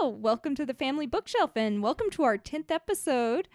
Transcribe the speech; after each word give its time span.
Hello, 0.00 0.12
welcome 0.12 0.54
to 0.54 0.64
the 0.64 0.72
Family 0.72 1.06
Bookshelf 1.06 1.50
and 1.56 1.82
welcome 1.82 2.08
to 2.12 2.22
our 2.22 2.38
10th 2.38 2.70
episode. 2.70 3.48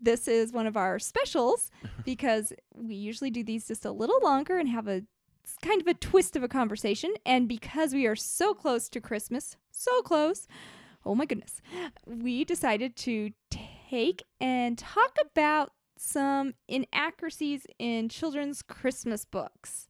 This 0.00 0.26
is 0.26 0.50
one 0.50 0.66
of 0.66 0.74
our 0.74 0.98
specials 0.98 1.70
because 2.06 2.54
we 2.74 2.94
usually 2.94 3.28
do 3.30 3.44
these 3.44 3.68
just 3.68 3.84
a 3.84 3.90
little 3.90 4.18
longer 4.22 4.56
and 4.56 4.70
have 4.70 4.88
a 4.88 5.02
kind 5.60 5.82
of 5.82 5.86
a 5.86 5.92
twist 5.92 6.34
of 6.34 6.42
a 6.42 6.48
conversation. 6.48 7.12
And 7.26 7.46
because 7.46 7.92
we 7.92 8.06
are 8.06 8.16
so 8.16 8.54
close 8.54 8.88
to 8.88 9.02
Christmas, 9.02 9.58
so 9.70 10.00
close, 10.00 10.48
oh 11.04 11.14
my 11.14 11.26
goodness, 11.26 11.60
we 12.06 12.42
decided 12.46 12.96
to 12.96 13.32
take 13.50 14.22
and 14.40 14.78
talk 14.78 15.18
about 15.30 15.72
some 15.98 16.54
inaccuracies 16.68 17.66
in 17.78 18.08
children's 18.08 18.62
Christmas 18.62 19.26
books. 19.26 19.88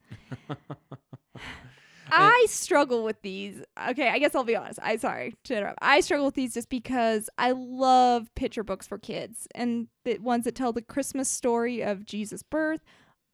I 2.11 2.47
struggle 2.49 3.05
with 3.05 3.21
these. 3.23 3.63
Okay, 3.91 4.09
I 4.09 4.19
guess 4.19 4.35
I'll 4.35 4.45
be 4.45 4.57
honest. 4.57 4.79
I 4.83 4.97
sorry 4.97 5.35
to 5.45 5.57
interrupt. 5.57 5.79
I 5.83 6.01
struggle 6.01 6.27
with 6.27 6.35
these 6.35 6.55
just 6.55 6.69
because 6.69 7.29
I 7.39 7.53
love 7.53 8.35
picture 8.35 8.65
books 8.65 8.87
for 8.87 8.99
kids 8.99 9.47
and 9.55 9.89
the 10.05 10.19
ones 10.19 10.45
that 10.45 10.55
tell 10.55 10.73
the 10.73 10.83
Christmas 10.83 11.29
story 11.29 11.83
of 11.83 12.05
Jesus' 12.05 12.43
birth 12.43 12.81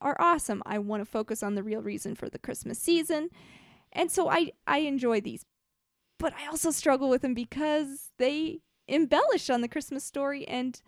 are 0.01 0.17
awesome. 0.19 0.63
I 0.67 0.79
want 0.79 1.01
to 1.03 1.11
focus 1.11 1.43
on 1.43 1.55
the 1.55 1.63
real 1.63 1.81
reason 1.81 2.15
for 2.15 2.29
the 2.29 2.39
Christmas 2.39 2.79
season. 2.79 3.29
And 3.93 4.11
so 4.11 4.29
I 4.29 4.53
I 4.67 4.79
enjoy 4.79 5.21
these. 5.21 5.45
But 6.19 6.35
I 6.35 6.47
also 6.47 6.71
struggle 6.71 7.09
with 7.09 7.23
them 7.23 7.35
because 7.35 8.11
they 8.19 8.61
embellish 8.89 9.51
on 9.51 9.61
the 9.61 9.69
Christmas 9.69 10.05
story 10.05 10.47
and 10.47 10.81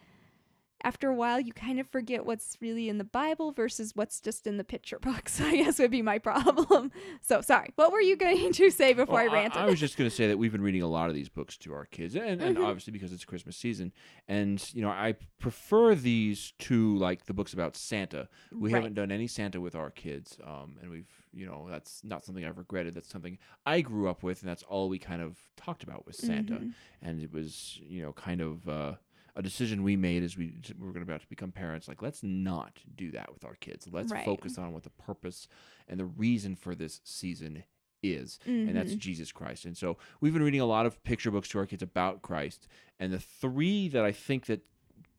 after 0.84 1.08
a 1.08 1.14
while 1.14 1.40
you 1.40 1.52
kind 1.52 1.80
of 1.80 1.88
forget 1.88 2.24
what's 2.26 2.56
really 2.60 2.88
in 2.88 2.98
the 2.98 3.04
Bible 3.04 3.50
versus 3.52 3.92
what's 3.96 4.20
just 4.20 4.46
in 4.46 4.58
the 4.58 4.64
picture 4.64 4.98
books. 5.00 5.40
I 5.40 5.56
guess 5.56 5.78
would 5.80 5.90
be 5.90 6.02
my 6.02 6.18
problem. 6.18 6.92
So 7.22 7.40
sorry. 7.40 7.70
What 7.76 7.90
were 7.90 8.00
you 8.02 8.16
going 8.16 8.52
to 8.52 8.70
say 8.70 8.92
before 8.92 9.14
Well, 9.14 9.30
I 9.30 9.32
ranted? 9.32 9.62
I, 9.62 9.66
was 9.66 9.80
just 9.80 9.96
going 9.96 10.10
to 10.10 10.14
say 10.14 10.26
that 10.28 10.36
we've 10.38 10.52
been 10.52 10.60
reading 10.60 10.82
a 10.82 10.86
lot 10.88 11.08
of 11.08 11.14
these 11.14 11.28
books 11.30 11.56
to 11.58 11.72
our 11.72 11.86
kids, 11.86 12.14
and, 12.16 12.40
and 12.42 12.58
Mhm. 12.58 12.64
obviously 12.66 12.92
because 12.92 13.12
it's 13.12 13.24
Christmas 13.24 13.56
season, 13.56 13.92
and 14.28 14.62
you 14.74 14.82
know 14.82 14.90
I 14.90 15.14
prefer 15.40 15.94
these 15.94 16.52
to 16.60 16.96
like 16.98 17.24
the 17.24 17.32
books 17.32 17.54
about 17.54 17.76
Santa. 17.76 18.28
We 18.52 18.70
Right. 18.72 18.78
haven't 18.78 18.94
done 18.94 19.10
any 19.10 19.26
Santa 19.26 19.60
with 19.60 19.74
our 19.74 19.90
kids, 19.90 20.38
um, 20.44 20.76
and 20.82 20.90
we've 20.90 21.08
you 21.32 21.46
know 21.46 21.66
that's 21.70 22.04
not 22.04 22.24
something 22.24 22.44
I've 22.44 22.58
regretted. 22.58 22.94
That's 22.94 23.08
something 23.10 23.38
I 23.64 23.80
grew 23.80 24.08
up 24.08 24.22
with, 24.22 24.42
and 24.42 24.48
that's 24.50 24.62
all 24.64 24.88
we 24.90 24.98
kind 24.98 25.22
of 25.22 25.38
talked 25.56 25.82
about 25.82 26.06
was 26.06 26.18
Santa, 26.18 26.54
Mhm. 26.56 26.74
and 27.00 27.22
it 27.22 27.32
was 27.32 27.80
you 27.82 28.02
know 28.02 28.12
kind 28.12 28.40
of. 28.42 28.68
Uh, 28.68 28.94
a 29.36 29.42
decision 29.42 29.82
we 29.82 29.96
made 29.96 30.22
as 30.22 30.36
we 30.36 30.52
we 30.78 30.86
were 30.86 30.92
going 30.92 31.02
about 31.02 31.20
to 31.20 31.26
become 31.28 31.50
parents 31.50 31.88
like 31.88 32.00
let's 32.02 32.22
not 32.22 32.78
do 32.94 33.10
that 33.10 33.32
with 33.32 33.44
our 33.44 33.54
kids 33.56 33.88
let's 33.90 34.12
Right. 34.12 34.24
focus 34.24 34.58
on 34.58 34.72
what 34.72 34.84
the 34.84 34.90
purpose 34.90 35.48
and 35.88 35.98
the 35.98 36.04
reason 36.04 36.54
for 36.54 36.74
this 36.74 37.00
season 37.04 37.64
is 38.02 38.38
and 38.46 38.76
that's 38.76 38.92
Mhm. 38.94 38.98
Jesus 38.98 39.32
Christ. 39.32 39.64
And 39.64 39.76
so 39.76 39.96
we've 40.20 40.34
been 40.34 40.42
reading 40.42 40.60
a 40.60 40.66
lot 40.66 40.84
of 40.84 41.02
picture 41.04 41.30
books 41.30 41.48
to 41.48 41.58
our 41.58 41.64
kids 41.66 41.82
about 41.82 42.20
Christ, 42.20 42.68
and 43.00 43.10
the 43.12 43.18
three 43.18 43.88
that 43.88 44.04
I 44.04 44.12
think 44.12 44.44
that 44.44 44.60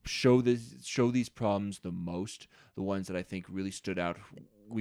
show 0.05 0.39
this 0.39 0.85
show 0.85 1.09
these 1.09 1.27
problems 1.27 1.79
the 1.79 1.91
most, 1.91 2.47
the 2.75 2.83
ones 2.83 3.07
that 3.07 3.15
I 3.17 3.23
think 3.23 3.47
really 3.49 3.71
stood 3.71 3.97
out. 3.97 4.17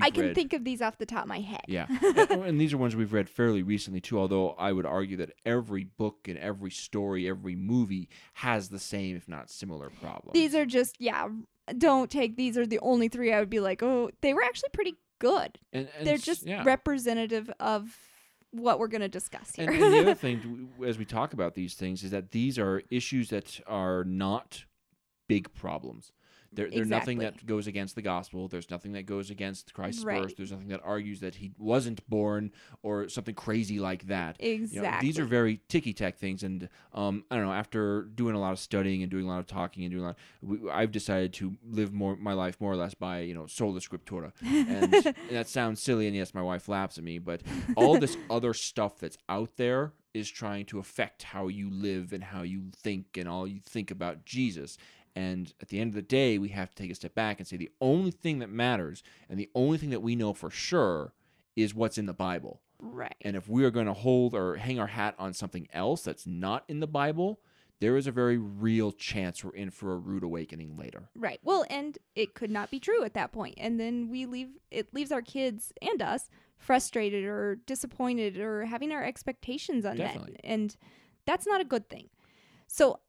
I 0.00 0.10
can 0.10 0.26
read, 0.26 0.34
think 0.34 0.52
of 0.52 0.64
these 0.64 0.80
off 0.82 0.98
the 0.98 1.06
top 1.06 1.22
of 1.22 1.28
my 1.28 1.40
head. 1.40 1.64
yeah, 1.68 1.86
and, 2.02 2.44
and 2.44 2.60
these 2.60 2.72
are 2.72 2.78
ones 2.78 2.96
we've 2.96 3.12
read 3.12 3.28
fairly 3.28 3.62
recently 3.62 4.00
too. 4.00 4.18
Although 4.18 4.50
I 4.50 4.72
would 4.72 4.86
argue 4.86 5.16
that 5.18 5.32
every 5.44 5.84
book 5.84 6.26
and 6.28 6.38
every 6.38 6.70
story, 6.70 7.28
every 7.28 7.56
movie 7.56 8.08
has 8.34 8.68
the 8.68 8.78
same, 8.78 9.16
if 9.16 9.28
not 9.28 9.50
similar, 9.50 9.90
problems. 9.90 10.34
These 10.34 10.54
are 10.54 10.66
just 10.66 11.00
yeah, 11.00 11.28
don't 11.78 12.10
take 12.10 12.36
these 12.36 12.56
are 12.58 12.66
the 12.66 12.80
only 12.80 13.08
three 13.08 13.32
I 13.32 13.40
would 13.40 13.50
be 13.50 13.60
like, 13.60 13.82
"Oh, 13.82 14.10
they 14.20 14.34
were 14.34 14.42
actually 14.42 14.70
pretty 14.72 14.94
good." 15.18 15.58
and, 15.72 15.88
and 15.98 16.06
They're 16.06 16.16
just 16.18 16.46
yeah. 16.46 16.62
representative 16.64 17.50
of 17.60 17.96
what 18.54 18.78
we're 18.78 18.88
going 18.88 19.00
to 19.00 19.08
discuss 19.08 19.52
here. 19.54 19.70
And, 19.70 19.82
and 19.82 19.92
the 19.92 20.00
other 20.00 20.14
thing, 20.14 20.68
as 20.86 20.98
we 20.98 21.04
talk 21.04 21.32
about 21.32 21.54
these 21.54 21.74
things, 21.74 22.04
is 22.04 22.10
that 22.12 22.30
these 22.30 22.58
are 22.58 22.82
issues 22.90 23.30
that 23.30 23.60
are 23.66 24.04
not 24.04 24.64
big 25.28 25.52
problems. 25.54 26.12
They're, 26.54 26.70
they're 26.70 26.84
nothing 26.84 27.18
that 27.18 27.44
goes 27.46 27.66
against 27.66 27.94
the 27.94 28.02
gospel. 28.02 28.48
There's 28.48 28.70
nothing 28.70 28.92
that 28.92 29.06
goes 29.06 29.30
against 29.30 29.72
Christ's 29.74 30.04
Right. 30.04 30.22
birth. 30.22 30.36
There's 30.36 30.52
nothing 30.52 30.68
that 30.68 30.80
argues 30.84 31.20
that 31.20 31.36
he 31.36 31.52
wasn't 31.58 32.08
born 32.08 32.52
or 32.82 33.08
something 33.08 33.34
crazy 33.34 33.78
like 33.78 34.06
that. 34.06 34.40
You 34.40 34.54
exactly. 34.54 34.90
know, 34.90 34.98
these 35.00 35.18
are 35.18 35.24
very 35.24 35.60
ticky 35.68 35.92
tack 35.92 36.16
things, 36.16 36.42
and 36.42 36.68
um, 36.92 37.24
I 37.30 37.36
don't 37.36 37.44
know. 37.46 37.52
After 37.52 38.02
doing 38.02 38.34
a 38.34 38.40
lot 38.40 38.52
of 38.52 38.58
studying 38.58 39.02
and 39.02 39.10
doing 39.10 39.24
a 39.24 39.28
lot 39.28 39.38
of 39.40 39.46
talking 39.46 39.84
and 39.84 39.92
doing 39.92 40.04
a 40.04 40.06
lot, 40.08 40.18
we, 40.42 40.70
I've 40.70 40.92
decided 40.92 41.32
to 41.34 41.56
live 41.68 41.92
more 41.92 42.16
my 42.16 42.32
life 42.32 42.60
more 42.60 42.72
or 42.72 42.76
less 42.76 42.94
by 42.94 43.20
you 43.20 43.34
know 43.34 43.46
sola 43.46 43.80
scriptura, 43.80 44.32
and, 44.42 44.94
and 44.94 45.14
that 45.30 45.48
sounds 45.48 45.82
silly. 45.82 46.06
And 46.06 46.16
yes, 46.16 46.34
my 46.34 46.42
wife 46.42 46.68
laughs 46.68 46.98
at 46.98 47.04
me, 47.04 47.18
but 47.18 47.42
all 47.76 47.98
this 47.98 48.16
other 48.30 48.54
stuff 48.54 48.98
that's 48.98 49.18
out 49.28 49.56
there 49.56 49.92
is 50.12 50.30
trying 50.30 50.64
to 50.64 50.78
affect 50.78 51.24
how 51.24 51.48
you 51.48 51.68
live 51.68 52.12
and 52.12 52.22
how 52.22 52.42
you 52.42 52.70
think 52.76 53.16
and 53.16 53.28
all 53.28 53.46
you 53.48 53.60
think 53.64 53.90
about 53.90 54.24
Jesus. 54.24 54.78
And 55.16 55.52
at 55.60 55.68
the 55.68 55.78
end 55.80 55.90
of 55.90 55.94
the 55.94 56.02
day, 56.02 56.38
we 56.38 56.48
have 56.48 56.70
to 56.70 56.74
take 56.74 56.90
a 56.90 56.94
step 56.94 57.14
back 57.14 57.38
and 57.38 57.46
say 57.46 57.56
the 57.56 57.70
only 57.80 58.10
thing 58.10 58.40
that 58.40 58.50
matters 58.50 59.02
and 59.28 59.38
the 59.38 59.50
only 59.54 59.78
thing 59.78 59.90
that 59.90 60.02
we 60.02 60.16
know 60.16 60.34
for 60.34 60.50
sure 60.50 61.12
is 61.56 61.74
what's 61.74 61.98
in 61.98 62.06
the 62.06 62.12
Bible. 62.12 62.60
right. 62.80 63.14
And 63.20 63.36
if 63.36 63.48
we 63.48 63.64
are 63.64 63.70
going 63.70 63.86
to 63.86 63.94
hold 63.94 64.34
or 64.34 64.56
hang 64.56 64.78
our 64.78 64.88
hat 64.88 65.14
on 65.18 65.32
something 65.32 65.68
else 65.72 66.02
that's 66.02 66.26
not 66.26 66.64
in 66.68 66.80
the 66.80 66.86
Bible, 66.88 67.40
there 67.80 67.96
is 67.96 68.06
a 68.06 68.12
very 68.12 68.38
real 68.38 68.92
chance 68.92 69.44
we're 69.44 69.54
in 69.54 69.70
for 69.70 69.92
a 69.92 69.96
rude 69.96 70.24
awakening 70.24 70.76
later. 70.76 71.10
Right. 71.14 71.38
Well, 71.42 71.64
and 71.70 71.98
it 72.14 72.34
could 72.34 72.50
not 72.50 72.70
be 72.70 72.80
true 72.80 73.04
at 73.04 73.14
that 73.14 73.32
point. 73.32 73.54
And 73.58 73.78
then 73.78 74.08
we 74.10 74.26
leave 74.26 74.48
it 74.70 74.92
leaves 74.92 75.12
our 75.12 75.22
kids 75.22 75.72
and 75.82 76.00
us 76.02 76.30
frustrated 76.56 77.24
or 77.24 77.56
disappointed 77.66 78.38
or 78.38 78.64
having 78.64 78.90
our 78.92 79.04
expectations 79.04 79.84
unmet. 79.84 80.14
Definitely. 80.14 80.40
And 80.42 80.76
that's 81.26 81.46
not 81.46 81.60
a 81.60 81.64
good 81.64 81.88
thing. 81.88 82.08
So, 82.66 83.00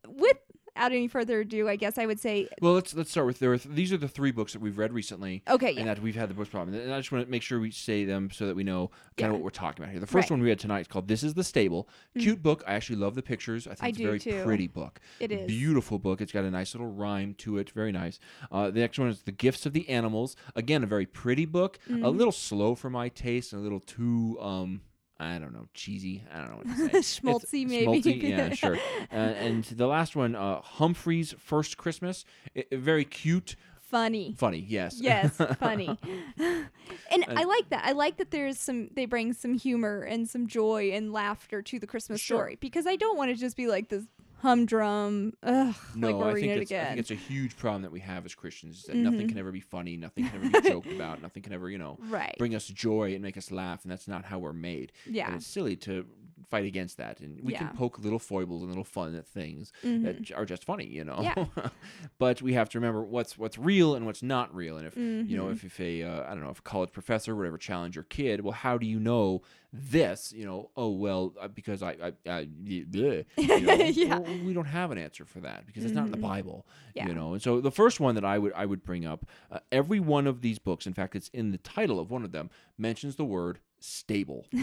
without 0.75 0.91
any 0.91 1.07
further 1.07 1.39
ado, 1.41 1.67
I 1.69 1.75
guess 1.75 1.97
I 1.97 2.05
would 2.05 2.19
say 2.19 2.47
Well, 2.61 2.73
let's 2.73 2.93
let's 2.93 3.09
start 3.11 3.27
with 3.27 3.39
there. 3.39 3.53
Are 3.53 3.57
th- 3.57 3.73
these 3.75 3.93
are 3.93 3.97
the 3.97 4.07
three 4.07 4.31
books 4.31 4.53
that 4.53 4.59
we've 4.61 4.77
read 4.77 4.91
recently. 4.93 5.41
okay, 5.47 5.69
And 5.69 5.77
yeah. 5.79 5.83
that 5.85 6.01
we've 6.01 6.15
had 6.15 6.29
the 6.29 6.33
most 6.35 6.51
problem. 6.51 6.75
And 6.75 6.93
I 6.93 6.97
just 6.99 7.11
want 7.11 7.25
to 7.25 7.31
make 7.31 7.41
sure 7.41 7.59
we 7.59 7.71
say 7.71 8.05
them 8.05 8.29
so 8.31 8.45
that 8.47 8.55
we 8.55 8.63
know 8.63 8.87
kind 8.87 8.95
Yeah. 9.19 9.25
of 9.27 9.33
what 9.33 9.41
we're 9.43 9.49
talking 9.51 9.83
about 9.83 9.91
here. 9.91 9.99
The 9.99 10.07
first 10.07 10.25
Right. 10.29 10.31
one 10.31 10.41
we 10.41 10.47
read 10.49 10.59
tonight 10.59 10.81
is 10.81 10.87
called 10.87 11.07
This 11.07 11.23
is 11.23 11.33
the 11.33 11.43
Stable. 11.43 11.87
Mhm. 12.15 12.21
Cute 12.21 12.43
book. 12.43 12.63
I 12.67 12.73
actually 12.73 12.97
love 12.97 13.15
the 13.15 13.21
pictures. 13.23 13.67
I 13.67 13.71
think 13.75 13.83
I 13.83 13.87
it's 13.89 13.99
a 13.99 14.03
very 14.03 14.19
too. 14.19 14.43
pretty 14.43 14.67
book. 14.67 14.99
It 15.19 15.31
is. 15.31 15.47
Beautiful 15.47 15.97
book. 15.99 16.21
It's 16.21 16.31
got 16.31 16.43
a 16.43 16.51
nice 16.51 16.73
little 16.75 16.91
rhyme 16.91 17.33
to 17.35 17.57
it. 17.57 17.69
Very 17.71 17.91
nice. 17.91 18.19
Uh, 18.51 18.69
the 18.69 18.79
next 18.81 18.99
one 18.99 19.07
is 19.09 19.21
The 19.21 19.31
Gifts 19.31 19.65
of 19.65 19.73
the 19.73 19.87
Animals. 19.89 20.35
Again, 20.55 20.83
a 20.83 20.87
very 20.87 21.05
pretty 21.05 21.45
book. 21.45 21.79
A 21.87 21.91
Mhm. 21.91 22.17
little 22.17 22.31
slow 22.31 22.75
for 22.75 22.89
my 22.89 23.09
taste. 23.09 23.53
and 23.53 23.59
A 23.61 23.63
little 23.63 23.79
too, 23.79 24.37
um, 24.41 24.81
I 25.19 25.39
don't 25.39 25.53
know, 25.53 25.67
cheesy. 25.73 26.23
I 26.33 26.39
don't 26.39 26.49
know 26.51 26.57
what 26.57 26.67
to 26.67 27.01
say. 27.01 27.19
Schmaltzy, 27.21 27.67
maybe. 27.67 28.01
schmaltzy, 28.01 28.21
yeah, 28.29 28.53
sure. 28.53 28.75
Uh, 29.11 29.15
and 29.15 29.63
the 29.63 29.87
last 29.87 30.15
one, 30.15 30.35
uh, 30.35 30.59
Humphrey's 30.61 31.33
First 31.39 31.77
Christmas. 31.77 32.25
I- 32.55 32.65
I- 32.71 32.75
very 32.75 33.05
cute, 33.05 33.55
Funny. 33.79 34.35
funny. 34.37 34.57
Yes. 34.67 34.97
Yes, 34.99 35.37
funny. 35.59 35.97
and 36.37 36.67
And- 37.11 37.25
I 37.39 37.43
like 37.43 37.69
that. 37.69 37.85
I 37.85 37.91
like 37.93 38.17
that 38.17 38.31
there's 38.31 38.59
some 38.59 38.89
they 38.93 39.05
bring 39.05 39.31
some 39.31 39.53
humor 39.53 40.01
and 40.01 40.27
some 40.29 40.47
joy 40.47 40.91
and 40.91 41.13
laughter 41.13 41.61
to 41.61 41.79
the 41.79 41.87
Christmas 41.87 42.19
Sure. 42.19 42.37
story 42.39 42.57
because 42.59 42.85
I 42.87 42.95
don't 42.95 43.17
want 43.17 43.29
to 43.31 43.35
just 43.35 43.55
be 43.55 43.67
like 43.67 43.87
this 43.89 44.03
humdrum. 44.45 45.33
Ugh, 45.43 45.75
No, 45.95 46.17
like 46.17 46.37
I 46.37 46.39
think 46.39 46.51
it 46.51 46.61
it's 46.61 46.71
I 46.71 46.85
think 46.85 46.99
it's 46.99 47.11
a 47.11 47.15
huge 47.15 47.57
problem 47.57 47.81
that 47.81 47.91
we 47.91 47.99
have 48.01 48.25
as 48.25 48.35
Christians 48.35 48.79
is 48.79 48.83
that 48.85 48.95
nothing 48.95 49.21
Mhm. 49.25 49.29
can 49.29 49.37
ever 49.37 49.51
be 49.51 49.59
funny, 49.59 49.97
nothing 49.97 50.27
can 50.27 50.35
ever 50.43 50.49
be 50.61 50.69
joked 50.69 50.91
about, 50.91 51.21
nothing 51.27 51.43
can 51.43 51.53
ever 51.53 51.69
you 51.69 51.77
know 51.77 51.97
right. 52.09 52.35
bring 52.37 52.55
us 52.55 52.67
joy 52.67 53.13
and 53.13 53.21
make 53.21 53.37
us 53.37 53.51
laugh, 53.51 53.83
and 53.83 53.91
that's 53.91 54.07
not 54.07 54.25
how 54.25 54.39
we're 54.39 54.53
made. 54.53 54.91
yeah. 55.05 55.27
And 55.27 55.35
it's 55.35 55.47
silly 55.47 55.75
to 55.77 56.05
fight 56.49 56.65
against 56.65 56.97
that, 56.97 57.19
and 57.19 57.39
we 57.43 57.53
Yeah. 57.53 57.59
can 57.67 57.77
poke 57.77 57.99
little 57.99 58.19
foibles 58.19 58.61
and 58.61 58.69
little 58.69 58.83
fun 58.83 59.15
at 59.15 59.27
things 59.27 59.71
Mhm. 59.83 60.03
that 60.03 60.31
are 60.37 60.45
just 60.45 60.63
funny, 60.63 60.85
you 60.87 61.03
know. 61.03 61.19
Yeah. 61.21 61.33
but 62.19 62.41
we 62.41 62.53
have 62.53 62.69
to 62.69 62.79
remember 62.79 63.03
what's 63.03 63.37
what's 63.37 63.57
real 63.57 63.95
and 63.95 64.05
what's 64.05 64.23
not 64.23 64.53
real, 64.55 64.77
and 64.77 64.85
if 64.87 64.95
you 64.95 65.35
know 65.37 65.45
Mhm. 65.45 65.51
if 65.53 65.63
if 65.63 65.79
a 65.79 66.03
uh, 66.03 66.23
I 66.23 66.29
don't 66.35 66.43
know 66.43 66.49
if 66.51 66.59
a 66.59 66.63
college 66.63 66.91
professor 66.91 67.33
or 67.33 67.35
whatever 67.35 67.57
challenge 67.57 67.95
your 67.95 68.03
kid, 68.05 68.41
well, 68.41 68.53
how 68.53 68.77
do 68.77 68.85
you 68.85 68.99
know 68.99 69.41
this? 69.73 70.31
You 70.31 70.45
know, 70.45 70.69
oh 70.77 70.89
well, 70.89 71.33
uh, 71.39 71.47
because 71.49 71.83
I, 71.83 71.95
bleh, 72.25 73.25
you 73.37 73.37
know, 73.65 73.73
Yeah. 73.75 74.19
well, 74.19 74.37
we 74.45 74.53
don't 74.53 74.65
have 74.65 74.91
an 74.91 74.97
answer 74.97 75.25
for 75.25 75.41
that 75.41 75.65
because 75.65 75.83
it's 75.83 75.93
not 75.93 76.05
in 76.05 76.11
the 76.11 76.17
Mhm. 76.17 76.21
Bible, 76.21 76.65
Yeah. 76.93 77.07
you 77.07 77.13
know. 77.13 77.33
And 77.33 77.41
so 77.41 77.59
the 77.59 77.71
first 77.71 77.99
one 77.99 78.15
that 78.15 78.23
I 78.25 78.37
would 78.37 78.53
I 78.53 78.65
would 78.65 78.83
bring 78.83 79.05
up, 79.05 79.25
uh, 79.51 79.59
every 79.71 79.99
one 79.99 80.27
of 80.27 80.41
these 80.41 80.59
books, 80.59 80.87
in 80.87 80.93
fact, 80.93 81.15
it's 81.15 81.27
in 81.29 81.51
the 81.51 81.57
title 81.57 81.99
of 81.99 82.09
one 82.09 82.23
of 82.23 82.31
them, 82.31 82.49
mentions 82.77 83.15
the 83.17 83.25
word 83.25 83.59
stable. 83.79 84.45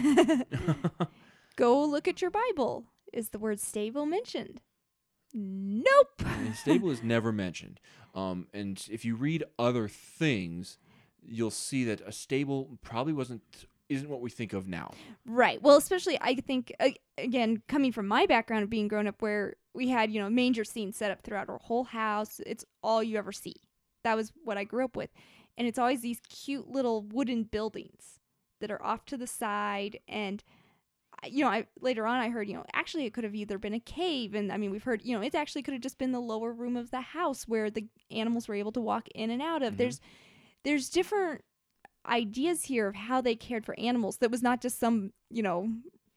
Go 1.55 1.83
look 1.83 2.07
at 2.07 2.21
your 2.21 2.31
Bible. 2.31 2.85
Is 3.11 3.29
the 3.29 3.39
word 3.39 3.59
stable 3.59 4.05
mentioned? 4.05 4.61
Nope. 5.33 6.21
And 6.25 6.55
stable 6.55 6.89
is 6.91 7.03
never 7.03 7.31
mentioned. 7.31 7.79
Um, 8.15 8.47
and 8.53 8.85
if 8.91 9.05
you 9.05 9.15
read 9.15 9.43
other 9.57 9.87
things, 9.87 10.77
you'll 11.21 11.51
see 11.51 11.83
that 11.85 12.01
a 12.01 12.11
stable 12.11 12.77
probably 12.81 13.13
wasn't 13.13 13.41
isn't 13.89 14.09
what 14.09 14.21
we 14.21 14.29
think 14.29 14.53
of 14.53 14.67
now. 14.67 14.93
Right. 15.25 15.61
Well, 15.61 15.77
especially 15.77 16.17
I 16.21 16.35
think 16.35 16.73
again 17.17 17.61
coming 17.67 17.91
from 17.91 18.07
my 18.07 18.25
background 18.25 18.63
of 18.63 18.69
being 18.69 18.87
grown 18.87 19.07
up 19.07 19.21
where 19.21 19.55
we 19.73 19.89
had 19.89 20.11
you 20.11 20.21
know 20.21 20.29
manger 20.29 20.63
scenes 20.63 20.97
set 20.97 21.11
up 21.11 21.21
throughout 21.21 21.49
our 21.49 21.57
whole 21.57 21.83
house. 21.83 22.39
It's 22.45 22.65
all 22.81 23.03
you 23.03 23.17
ever 23.17 23.31
see. 23.31 23.55
That 24.03 24.15
was 24.15 24.31
what 24.43 24.57
I 24.57 24.63
grew 24.63 24.85
up 24.85 24.95
with, 24.95 25.09
and 25.57 25.67
it's 25.67 25.79
always 25.79 26.01
these 26.01 26.21
cute 26.29 26.69
little 26.69 27.03
wooden 27.03 27.43
buildings 27.43 28.19
that 28.59 28.71
are 28.71 28.83
off 28.83 29.05
to 29.05 29.17
the 29.17 29.27
side 29.27 29.99
and. 30.07 30.43
You 31.27 31.43
know, 31.43 31.49
I 31.49 31.67
later 31.81 32.05
on 32.05 32.19
I 32.19 32.29
heard, 32.29 32.47
you 32.47 32.55
know, 32.55 32.65
actually 32.73 33.05
it 33.05 33.13
could 33.13 33.23
have 33.23 33.35
either 33.35 33.57
been 33.57 33.73
a 33.73 33.79
cave 33.79 34.33
and 34.33 34.51
I 34.51 34.57
mean, 34.57 34.71
we've 34.71 34.83
heard, 34.83 35.01
you 35.03 35.15
know, 35.15 35.23
it 35.23 35.35
actually 35.35 35.63
could 35.63 35.73
have 35.73 35.81
just 35.81 35.97
been 35.97 36.11
the 36.11 36.19
lower 36.19 36.51
room 36.53 36.75
of 36.77 36.91
the 36.91 37.01
house 37.01 37.47
where 37.47 37.69
the 37.69 37.87
animals 38.11 38.47
were 38.47 38.55
able 38.55 38.71
to 38.73 38.81
walk 38.81 39.07
in 39.15 39.29
and 39.29 39.41
out 39.41 39.63
of. 39.63 39.73
Mhm. 39.73 39.77
There's 39.77 40.01
there's 40.63 40.89
different 40.89 41.43
ideas 42.05 42.65
here 42.65 42.87
of 42.87 42.95
how 42.95 43.21
they 43.21 43.35
cared 43.35 43.65
for 43.65 43.77
animals 43.79 44.17
that 44.17 44.31
was 44.31 44.41
not 44.41 44.61
just 44.61 44.79
some, 44.79 45.13
you 45.29 45.41
know, 45.43 45.69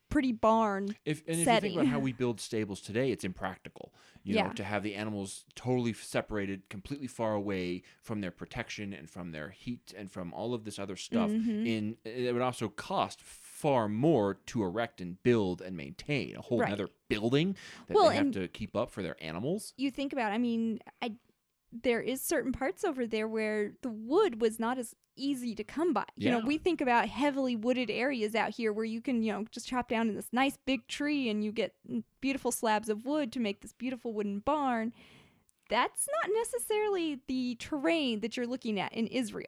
pretty 0.09 0.33
barn. 0.33 0.97
If 1.05 1.23
and 1.27 1.31
if 1.37 1.39
you 1.41 1.45
think 1.61 1.75
about 1.75 1.87
how 1.87 1.99
we 1.99 2.13
build 2.25 2.41
stables 2.41 2.81
today, 2.81 3.11
it's 3.11 3.25
impractical. 3.25 3.93
You 4.25 4.35
know, 4.49 4.53
to 4.55 4.65
have 4.65 4.83
the 4.83 4.95
animals 4.95 5.45
totally 5.55 5.93
separated, 5.93 6.69
completely 6.69 7.07
far 7.07 7.35
away 7.35 7.83
from 8.03 8.21
their 8.21 8.31
protection 8.33 8.93
and 8.93 9.09
from 9.09 9.31
their 9.33 9.51
heat 9.51 9.95
and 9.97 10.11
from 10.11 10.33
all 10.33 10.55
of 10.55 10.65
this 10.65 10.79
other 10.79 10.97
stuff. 10.97 11.31
Mhm. 11.31 11.67
In 11.67 11.97
it 12.05 12.33
would 12.33 12.43
also 12.43 12.69
cost 12.69 13.21
far 13.57 13.89
more 13.89 14.35
to 14.35 14.63
erect 14.63 15.01
and 15.01 15.23
build 15.23 15.63
and 15.63 15.75
maintain 15.75 16.37
a 16.37 16.43
whole 16.43 16.59
Right. 16.61 16.73
other 16.73 16.91
building 17.09 17.57
that 17.87 17.95
Well, 17.95 18.11
they 18.11 18.17
have 18.17 18.31
to 18.33 18.49
keep 18.49 18.77
up 18.77 18.91
for 18.91 19.03
their 19.03 19.17
animals. 19.19 19.73
You 19.79 19.91
think 19.91 20.13
about, 20.13 20.33
I 20.33 20.39
mean, 20.39 20.81
I 21.01 21.15
there 21.83 22.01
is 22.01 22.21
certain 22.23 22.53
parts 22.53 22.85
over 22.85 23.07
there 23.07 23.27
where 23.29 23.73
the 23.83 23.91
wood 23.91 24.41
was 24.41 24.59
not 24.59 24.79
as 24.79 24.95
easy 25.17 25.55
to 25.55 25.65
come 25.65 25.93
by. 25.93 26.05
You 26.17 26.31
know, 26.31 26.39
we 26.39 26.59
think 26.59 26.81
about 26.81 27.09
heavily 27.09 27.57
wooded 27.57 27.91
areas 27.91 28.35
out 28.35 28.51
here 28.51 28.73
where 28.73 28.85
you 28.85 29.01
can, 29.01 29.23
you 29.23 29.33
know, 29.33 29.45
just 29.51 29.67
chop 29.67 29.89
down 29.89 30.09
in 30.09 30.15
this 30.15 30.29
nice 30.33 30.59
big 30.65 30.87
tree 30.87 31.29
and 31.29 31.43
you 31.45 31.53
get 31.53 31.75
mm, 31.91 32.03
beautiful 32.21 32.53
slabs 32.53 32.89
of 32.89 33.05
wood 33.05 33.33
to 33.33 33.41
make 33.41 33.61
this 33.63 33.73
beautiful 33.73 34.13
wooden 34.13 34.39
barn. 34.39 34.93
That's 35.69 36.09
not 36.23 36.33
necessarily 36.35 37.21
the 37.27 37.57
terrain 37.57 38.21
that 38.21 38.37
you're 38.37 38.47
looking 38.47 38.79
at 38.79 38.93
in 38.93 39.07
Israel. 39.09 39.47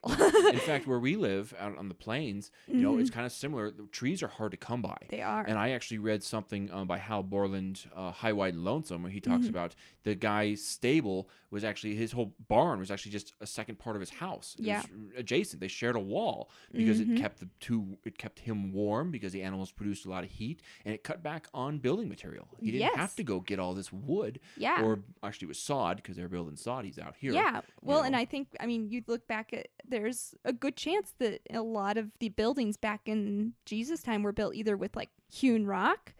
In 0.52 0.58
fact, 0.70 0.86
where 0.86 0.98
we 0.98 1.16
live 1.16 1.54
out 1.58 1.76
on 1.78 1.88
the 1.88 1.94
plains, 1.94 2.50
you 2.66 2.76
know, 2.82 2.92
Mm-hmm. 2.92 3.00
it's 3.02 3.10
kind 3.10 3.26
of 3.26 3.32
similar. 3.32 3.70
The 3.70 3.84
trees 3.92 4.22
are 4.22 4.28
hard 4.28 4.50
to 4.52 4.56
come 4.56 4.82
by. 4.82 4.96
they 5.10 5.22
are. 5.22 5.44
And 5.46 5.58
I 5.58 5.70
actually 5.70 5.98
read 5.98 6.22
something 6.22 6.70
um, 6.72 6.86
by 6.88 6.98
Hal 6.98 7.22
Borland, 7.22 7.84
uh, 7.94 8.10
High, 8.10 8.32
Wide, 8.32 8.54
and 8.54 8.64
Lonesome, 8.64 9.02
where 9.02 9.12
he 9.12 9.20
talks 9.20 9.42
Mm-hmm. 9.42 9.50
about 9.50 9.74
the 10.04 10.14
guy's 10.14 10.64
stable 10.64 11.28
was 11.50 11.64
actually 11.64 11.94
his 11.94 12.12
whole 12.12 12.34
barn 12.48 12.78
was 12.78 12.90
actually 12.90 13.12
just 13.12 13.34
a 13.40 13.46
second 13.46 13.78
part 13.78 13.94
of 13.96 14.00
his 14.00 14.10
house. 14.10 14.56
It 14.58 14.64
Yeah. 14.64 14.82
adjacent. 15.16 15.60
They 15.60 15.68
shared 15.68 15.96
a 15.96 16.00
wall 16.00 16.50
because 16.72 17.00
Mhm. 17.00 17.16
it 17.16 17.20
kept 17.20 17.40
the 17.40 17.48
two. 17.60 17.98
It 18.04 18.18
kept 18.18 18.40
him 18.40 18.72
warm 18.72 19.10
because 19.10 19.32
the 19.32 19.42
animals 19.42 19.70
produced 19.70 20.04
a 20.06 20.10
lot 20.10 20.24
of 20.24 20.30
heat, 20.30 20.62
and 20.84 20.94
it 20.94 21.04
cut 21.04 21.22
back 21.22 21.46
on 21.54 21.78
building 21.78 22.08
material. 22.08 22.48
He 22.60 22.70
didn't 22.72 22.96
have 22.96 23.14
to 23.16 23.22
go 23.22 23.40
get 23.40 23.58
all 23.58 23.74
this 23.74 23.92
wood, 23.92 24.40
yeah. 24.56 24.82
or 24.82 25.00
actually 25.22 25.46
it 25.46 25.48
was 25.48 25.58
sod 25.58 26.02
because 26.08 26.16
they're 26.16 26.28
building 26.28 26.56
soddies 26.56 26.98
out 26.98 27.14
here. 27.20 27.32
Yeah. 27.34 27.60
Well, 27.82 28.02
and 28.02 28.12
know. 28.12 28.18
I 28.18 28.24
think 28.24 28.48
I 28.58 28.64
mean 28.64 28.88
you 28.88 29.02
look 29.06 29.28
back 29.28 29.52
at 29.52 29.68
there's 29.86 30.34
a 30.46 30.54
good 30.54 30.74
chance 30.74 31.12
that 31.18 31.42
a 31.52 31.60
lot 31.60 31.98
of 31.98 32.10
the 32.18 32.30
buildings 32.30 32.78
back 32.78 33.02
in 33.04 33.52
Jesus 33.66 34.02
time 34.02 34.22
were 34.22 34.32
built 34.32 34.54
either 34.54 34.74
with 34.74 34.96
like 34.96 35.10
hewn 35.30 35.66
rock 35.66 36.14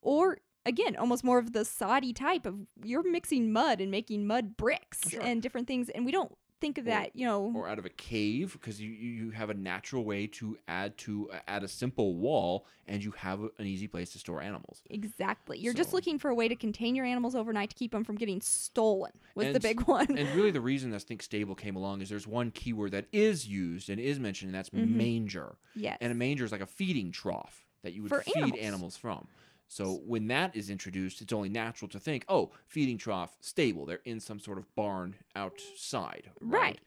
or 0.00 0.38
again 0.64 0.96
almost 0.96 1.22
more 1.22 1.38
of 1.38 1.52
the 1.52 1.66
soddy 1.66 2.14
type 2.14 2.46
of 2.46 2.54
you're 2.82 3.08
mixing 3.08 3.52
mud 3.52 3.78
and 3.80 3.90
making 3.90 4.26
mud 4.26 4.56
bricks 4.56 5.10
Sure. 5.10 5.20
and 5.20 5.42
different 5.42 5.68
things 5.68 5.90
and 5.90 6.06
we 6.06 6.12
don't 6.12 6.32
think 6.60 6.78
of 6.78 6.86
Or- 6.86 6.90
that, 6.90 7.14
you 7.14 7.26
know. 7.26 7.52
or 7.54 7.68
out 7.68 7.78
of 7.78 7.84
a 7.84 7.90
cave 7.90 8.52
because 8.52 8.80
you, 8.80 8.90
you 8.90 9.30
have 9.30 9.50
a 9.50 9.54
natural 9.54 10.04
way 10.04 10.26
to 10.28 10.58
add 10.68 10.96
to 10.98 11.30
uh, 11.30 11.38
add 11.46 11.62
a 11.62 11.68
simple 11.68 12.14
wall 12.16 12.66
and 12.86 13.02
you 13.04 13.10
have 13.12 13.42
a- 13.42 13.50
an 13.58 13.66
easy 13.66 13.86
place 13.86 14.10
to 14.12 14.18
store 14.18 14.40
animals 14.40 14.82
Exactly. 14.90 15.58
You're 15.58 15.74
just 15.74 15.92
looking 15.92 16.18
for 16.18 16.28
a 16.30 16.34
way 16.34 16.48
to 16.48 16.56
contain 16.56 16.94
your 16.94 17.04
animals 17.04 17.34
overnight 17.34 17.70
to 17.70 17.76
keep 17.76 17.92
them 17.92 18.04
from 18.04 18.16
getting 18.16 18.40
stolen. 18.40 19.12
Was 19.34 19.52
the 19.52 19.60
big 19.60 19.82
one. 19.82 20.16
and 20.16 20.28
really 20.34 20.50
the 20.50 20.60
reason 20.72 20.90
that 20.92 21.02
think 21.02 21.22
stable 21.22 21.54
came 21.54 21.76
along 21.76 22.00
is 22.02 22.08
there's 22.08 22.26
one 22.26 22.50
keyword 22.50 22.92
that 22.92 23.06
is 23.12 23.46
used 23.46 23.90
and 23.90 24.00
is 24.00 24.18
mentioned 24.18 24.48
and 24.50 24.54
that's 24.54 24.70
Mhm. 24.70 24.90
manger 24.96 25.56
yes. 25.74 25.98
and 26.00 26.10
a 26.10 26.14
manger 26.14 26.44
is 26.44 26.52
like 26.52 26.60
a 26.62 26.66
feeding 26.66 27.12
trough 27.12 27.66
that 27.82 27.92
you 27.92 28.02
would 28.02 28.08
For 28.10 28.22
feed 28.22 28.36
animals. 28.36 28.60
animals. 28.60 28.96
from 28.96 29.28
so 29.68 30.00
when 30.06 30.28
that 30.28 30.54
is 30.54 30.70
introduced 30.70 31.20
it's 31.20 31.32
only 31.32 31.48
natural 31.48 31.88
to 31.88 31.98
think 31.98 32.24
oh 32.28 32.50
feeding 32.66 32.96
trough 32.98 33.36
stable 33.40 33.84
they're 33.86 34.00
in 34.04 34.20
some 34.20 34.38
sort 34.38 34.58
of 34.58 34.74
barn 34.74 35.14
outside 35.34 36.30
right, 36.40 36.60
Right. 36.60 36.80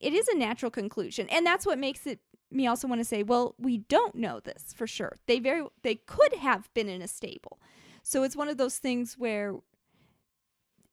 it 0.00 0.12
is 0.12 0.28
a 0.28 0.36
natural 0.36 0.70
conclusion 0.70 1.28
and 1.28 1.44
that's 1.46 1.66
what 1.66 1.78
makes 1.78 2.06
it 2.06 2.20
me 2.50 2.66
also 2.68 2.86
want 2.86 3.00
to 3.00 3.04
say 3.04 3.22
well 3.22 3.54
we 3.58 3.78
don't 3.78 4.14
know 4.14 4.38
this 4.40 4.72
for 4.72 4.86
sure. 4.86 5.16
They 5.26 5.40
very 5.40 5.64
they 5.82 5.96
could 5.96 6.32
have 6.34 6.72
been 6.74 6.88
in 6.88 7.02
a 7.02 7.08
stable. 7.08 7.58
So 8.04 8.22
it's 8.22 8.36
one 8.36 8.48
of 8.48 8.56
those 8.56 8.78
things 8.78 9.18
where 9.18 9.56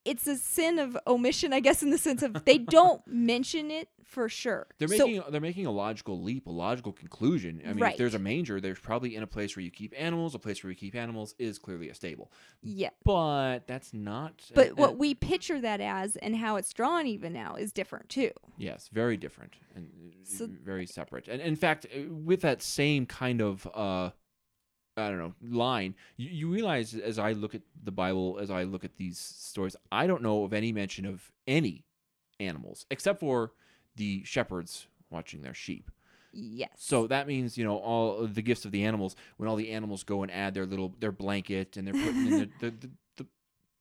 it's 0.06 0.28
a 0.28 0.36
sin 0.36 0.80
of 0.80 0.98
omission 1.08 1.54
i 1.54 1.60
guess 1.60 1.82
in 1.84 1.90
the 1.90 1.98
sense 1.98 2.22
of 2.24 2.46
they 2.46 2.58
don't 2.58 3.02
mention 3.08 3.72
it 3.72 3.90
for 4.04 4.30
sure 4.30 4.68
They're 4.78 4.88
So- 4.90 5.08
making 5.08 5.24
they're 5.32 5.42
making 5.42 5.66
a 5.66 5.72
logical 5.72 6.22
leap, 6.22 6.46
a 6.46 6.52
logical 6.52 6.92
conclusion. 6.92 7.62
I 7.66 7.74
mean, 7.74 7.84
if 7.84 7.98
there's 7.98 8.14
a 8.14 8.20
manger, 8.20 8.62
there's 8.62 8.78
probably 8.80 9.16
in 9.16 9.24
a 9.24 9.28
place 9.28 9.56
where 9.56 9.64
you 9.64 9.72
keep 9.72 9.92
animals. 9.98 10.36
A 10.36 10.40
place 10.40 10.64
where 10.64 10.70
you 10.70 10.76
keep 10.78 10.94
animals 10.94 11.34
is 11.40 11.58
clearly 11.58 11.90
a 11.90 11.96
stable, 11.96 12.32
yeah 12.62 12.90
but 13.04 13.66
that's 13.66 13.92
not. 13.92 14.44
but 14.54 14.72
uh, 14.72 14.76
what 14.76 14.98
we 15.00 15.16
picture 15.16 15.60
that 15.60 15.82
as 15.82 16.16
and 16.18 16.36
how 16.36 16.58
it's 16.58 16.72
drawn 16.74 17.08
even 17.08 17.34
now 17.34 17.56
is 17.56 17.74
different 17.74 18.08
too 18.10 18.30
Yes, 18.56 18.88
very 18.94 19.18
different 19.18 19.56
and 19.76 19.88
uh, 19.88 20.16
So- 20.26 20.48
very 20.64 20.86
separate. 20.86 21.28
And 21.28 21.42
in 21.42 21.56
fact, 21.56 21.88
uh, 21.88 22.14
with 22.14 22.42
that 22.42 22.62
same 22.62 23.08
kind 23.08 23.42
of 23.42 23.68
uh, 23.74 24.12
I 24.96 25.10
don't 25.10 25.18
know 25.18 25.34
line, 25.42 25.96
you, 26.18 26.30
you 26.30 26.50
realize 26.50 26.94
as 26.94 27.18
I 27.18 27.32
look 27.32 27.56
at 27.56 27.62
the 27.84 27.92
Bible, 27.92 28.38
as 28.40 28.52
I 28.52 28.64
look 28.64 28.84
at 28.84 28.98
these 28.98 29.18
stories, 29.18 29.76
I 29.92 30.08
don't 30.08 30.22
know 30.22 30.44
of 30.44 30.54
any 30.54 30.72
mention 30.72 31.06
of 31.06 31.32
any 31.48 31.86
animals 32.40 32.86
except 32.92 33.20
for 33.20 33.54
the 33.96 34.24
shepherds 34.24 34.88
watching 35.10 35.42
their 35.42 35.54
sheep. 35.54 35.90
yes 36.34 36.72
So 36.78 37.08
that 37.08 37.28
means 37.28 37.58
you 37.58 37.64
know 37.64 37.78
all 37.78 38.28
the 38.28 38.42
gifts 38.42 38.66
of 38.66 38.72
the 38.72 38.84
animals. 38.84 39.16
When 39.38 39.50
all 39.50 39.56
the 39.56 39.72
animals 39.72 40.04
go 40.04 40.24
and 40.24 40.32
add 40.32 40.54
their 40.54 40.66
little 40.66 40.94
their 41.00 41.12
blanket 41.12 41.78
and 41.78 41.88
they're 41.88 41.94
putting 41.94 42.28
in 42.28 42.40
the 42.40 42.50
the, 42.60 42.72
the, 42.72 42.90
the 43.18 43.26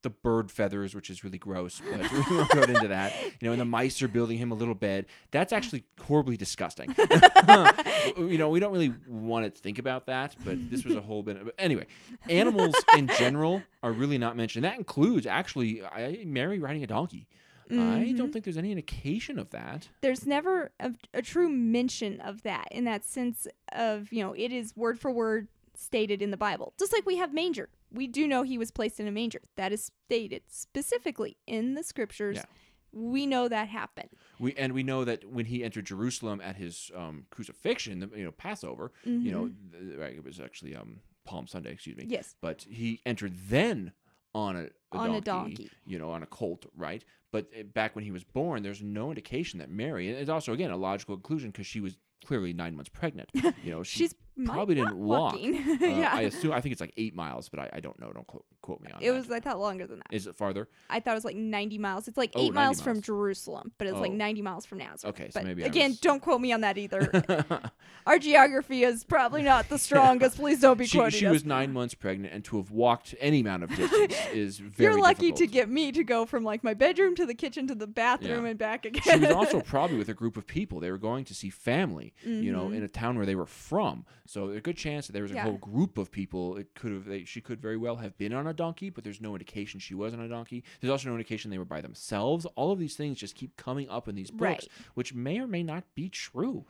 the 0.02 0.10
bird 0.10 0.50
feathers, 0.50 0.94
which 0.94 1.10
is 1.10 1.24
really 1.24 1.38
gross, 1.38 1.80
but 1.90 2.10
we 2.12 2.36
won't 2.36 2.50
go 2.50 2.62
into 2.62 2.88
that. 2.88 3.12
You 3.40 3.46
know, 3.48 3.52
and 3.52 3.60
the 3.60 3.64
mice 3.64 4.02
are 4.02 4.08
building 4.08 4.38
him 4.38 4.50
a 4.52 4.54
little 4.54 4.74
bed. 4.74 5.06
That's 5.30 5.52
actually 5.52 5.84
horribly 6.00 6.36
disgusting. 6.36 6.94
you 8.16 8.38
know, 8.38 8.48
we 8.48 8.60
don't 8.60 8.72
really 8.72 8.94
want 9.06 9.44
to 9.54 9.60
think 9.60 9.78
about 9.78 10.06
that, 10.06 10.34
but 10.44 10.58
this 10.70 10.84
was 10.84 10.94
a 10.96 11.00
whole 11.00 11.22
bit. 11.22 11.44
But 11.44 11.54
anyway, 11.58 11.86
animals 12.28 12.74
in 12.96 13.08
general 13.18 13.62
are 13.82 13.92
really 13.92 14.18
not 14.18 14.36
mentioned. 14.36 14.64
That 14.64 14.78
includes 14.78 15.26
actually 15.26 15.82
I, 15.84 16.22
Mary 16.26 16.58
riding 16.58 16.82
a 16.84 16.86
donkey. 16.86 17.26
I 17.70 17.74
Mhm. 17.74 18.18
don't 18.18 18.32
think 18.32 18.44
there's 18.44 18.58
any 18.58 18.70
indication 18.70 19.38
of 19.38 19.48
that. 19.50 19.88
there's 20.02 20.26
never 20.26 20.72
a, 20.78 20.92
a 21.14 21.22
true 21.22 21.48
mention 21.48 22.20
of 22.20 22.42
that 22.42 22.68
in 22.70 22.84
that 22.84 23.02
sense 23.04 23.46
of 23.72 24.12
you 24.12 24.22
know 24.22 24.34
it 24.34 24.52
is 24.52 24.76
word 24.76 24.98
for 25.00 25.10
word 25.10 25.48
stated 25.74 26.20
in 26.20 26.30
the 26.30 26.36
bible 26.36 26.74
just 26.78 26.92
like 26.92 27.06
we 27.06 27.16
have 27.16 27.32
manger 27.32 27.70
we 27.92 28.06
do 28.06 28.26
know 28.26 28.42
he 28.42 28.58
was 28.58 28.70
placed 28.70 28.98
in 29.00 29.06
a 29.06 29.10
manger 29.12 29.40
that 29.56 29.72
is 29.72 29.90
stated 30.06 30.42
specifically 30.48 31.36
in 31.46 31.74
the 31.74 31.82
scriptures 31.82 32.36
Yeah. 32.38 32.44
we 32.92 33.26
know 33.26 33.48
that 33.48 33.68
happened 33.68 34.10
We 34.38 34.54
and 34.54 34.72
we 34.72 34.82
know 34.82 35.04
that 35.04 35.24
when 35.30 35.46
he 35.46 35.62
entered 35.64 35.86
Jerusalem 35.86 36.40
at 36.40 36.56
his 36.56 36.90
um, 36.94 37.26
crucifixion, 37.30 38.00
the, 38.00 38.10
you 38.16 38.24
know 38.24 38.32
Passover, 38.32 38.92
you 39.04 39.30
know 39.32 39.50
th- 39.72 39.98
right, 39.98 40.14
it 40.14 40.24
was 40.24 40.40
actually 40.40 40.74
um, 40.76 41.00
Palm 41.24 41.46
Sunday, 41.46 41.70
excuse 41.72 41.96
me. 41.96 42.04
Mm-hmm. 42.04 42.12
yes 42.12 42.34
But 42.40 42.62
he 42.68 43.00
entered 43.06 43.34
then 43.48 43.92
on 44.34 44.56
a, 44.56 44.64
a 44.92 44.98
On 44.98 45.06
donkey, 45.08 45.16
a 45.18 45.20
donkey. 45.20 45.70
you 45.86 45.98
know, 45.98 46.10
on 46.10 46.22
a 46.22 46.26
colt, 46.26 46.64
right? 46.76 47.04
But 47.30 47.48
uh, 47.58 47.62
back 47.64 47.94
when 47.94 48.04
he 48.04 48.10
was 48.10 48.24
born, 48.24 48.62
there's 48.62 48.82
no 48.82 49.10
indication 49.10 49.58
that 49.58 49.70
Mary. 49.70 50.08
And 50.08 50.16
it's 50.18 50.30
also 50.30 50.52
again 50.54 50.70
a 50.70 50.76
logical 50.76 51.16
conclusion 51.16 51.50
because 51.50 51.66
she 51.66 51.80
was 51.80 51.96
clearly 52.24 52.52
nine 52.54 52.74
months 52.74 52.88
pregnant. 52.88 53.28
You 53.64 53.70
know, 53.72 53.82
she 53.82 53.98
she's 54.00 54.14
probably 54.44 54.74
didn't 54.74 54.96
walk. 54.96 55.34
Uh, 55.42 55.86
yeah 55.86 56.10
I 56.12 56.22
assume 56.22 56.52
I 56.52 56.60
think 56.60 56.72
it's 56.72 56.80
like 56.80 56.94
eight 56.96 57.14
miles, 57.14 57.48
but 57.48 57.60
I, 57.60 57.70
I 57.74 57.80
don't 57.80 57.98
know. 58.00 58.10
Don't 58.12 58.26
quote, 58.26 58.44
quote 58.60 58.80
me 58.80 58.90
on 58.92 59.02
it 59.02 59.06
that. 59.10 59.14
was 59.16 59.30
i 59.30 59.40
thought 59.40 59.58
longer 59.58 59.86
than 59.86 59.98
that 59.98 60.06
Is 60.12 60.26
it 60.28 60.36
farther? 60.36 60.68
i 60.88 61.00
thought 61.00 61.10
it 61.12 61.14
was 61.14 61.24
like 61.24 61.34
90 61.34 61.78
miles 61.78 62.06
it's 62.06 62.16
like 62.16 62.30
Oh, 62.36 62.42
8 62.46 62.54
miles 62.54 62.80
from 62.80 63.00
jerusalem 63.02 63.72
but 63.76 63.88
it's 63.88 63.98
like 63.98 64.12
Oh. 64.12 64.16
90 64.16 64.42
miles 64.42 64.66
from 64.66 64.78
nazareth 64.78 65.14
Okay, 65.16 65.30
so 65.30 65.40
but 65.40 65.44
maybe 65.46 65.64
again 65.64 65.90
was- 65.90 66.00
don't 66.00 66.20
quote 66.22 66.40
me 66.40 66.52
on 66.52 66.60
that 66.60 66.78
either 66.78 67.10
our 68.06 68.18
geography 68.20 68.84
is 68.84 69.02
probably 69.04 69.42
not 69.42 69.68
the 69.68 69.78
strongest 69.78 70.36
please 70.36 70.60
don't 70.60 70.78
be 70.78 70.86
she, 70.86 70.96
quoting 70.98 71.18
she 71.18 71.26
us. 71.26 71.32
was 71.32 71.44
nine 71.44 71.72
months 71.72 71.94
pregnant, 71.94 72.32
and 72.32 72.44
to 72.44 72.56
have 72.56 72.70
walked 72.70 73.14
any 73.20 73.40
amount 73.40 73.64
of 73.64 73.70
distance 73.74 74.14
is 74.32 74.58
very. 74.58 74.92
You're 74.92 75.00
lucky 75.00 75.32
to 75.32 75.46
get 75.46 75.68
me 75.68 75.90
to 75.92 76.04
go 76.04 76.24
from 76.26 76.44
like 76.44 76.62
my 76.64 76.74
bedroom 76.74 77.14
to 77.16 77.26
the 77.26 77.34
kitchen 77.34 77.66
to 77.68 77.74
the 77.74 77.86
bathroom 77.86 78.44
Yeah. 78.44 78.50
and 78.50 78.58
back 78.58 78.84
again. 78.84 79.02
She 79.02 79.18
was 79.18 79.30
also 79.32 79.60
probably 79.60 79.98
with 79.98 80.08
a 80.08 80.14
group 80.14 80.36
of 80.36 80.46
people. 80.46 80.78
They 80.80 80.90
were 80.90 80.98
going 80.98 81.24
to 81.26 81.34
see 81.34 81.50
family, 81.50 82.14
you 82.24 82.52
know, 82.52 82.66
Mhm. 82.68 82.76
in 82.76 82.82
a 82.82 82.88
town 82.88 83.16
where 83.16 83.26
they 83.26 83.34
were 83.34 83.46
from. 83.46 84.04
So 84.32 84.46
there's 84.46 84.58
a 84.58 84.62
good 84.62 84.78
chance 84.78 85.06
that 85.06 85.12
there 85.12 85.22
was 85.24 85.30
a 85.32 85.34
Yeah. 85.34 85.42
whole 85.42 85.58
group 85.58 85.98
of 85.98 86.10
people. 86.10 86.56
It 86.56 86.74
could 86.74 86.90
have. 86.92 87.04
They, 87.04 87.24
she 87.24 87.42
could 87.42 87.60
very 87.60 87.76
well 87.76 87.96
have 87.96 88.16
been 88.16 88.32
on 88.32 88.46
a 88.46 88.54
donkey, 88.54 88.88
but 88.88 89.04
there's 89.04 89.20
no 89.20 89.34
indication 89.34 89.78
she 89.78 89.94
was 89.94 90.14
on 90.14 90.20
a 90.20 90.28
donkey. 90.28 90.64
There's 90.80 90.90
also 90.90 91.08
no 91.10 91.14
indication 91.14 91.50
they 91.50 91.58
were 91.58 91.66
by 91.66 91.82
themselves. 91.82 92.46
All 92.56 92.72
of 92.72 92.78
these 92.78 92.96
things 92.96 93.18
just 93.18 93.34
keep 93.34 93.56
coming 93.58 93.90
up 93.90 94.08
in 94.08 94.14
these 94.14 94.30
books, 94.30 94.40
Right. 94.64 94.68
which 94.94 95.12
may 95.12 95.38
or 95.38 95.46
may 95.46 95.62
not 95.62 95.84
be 95.94 96.08
true. 96.08 96.64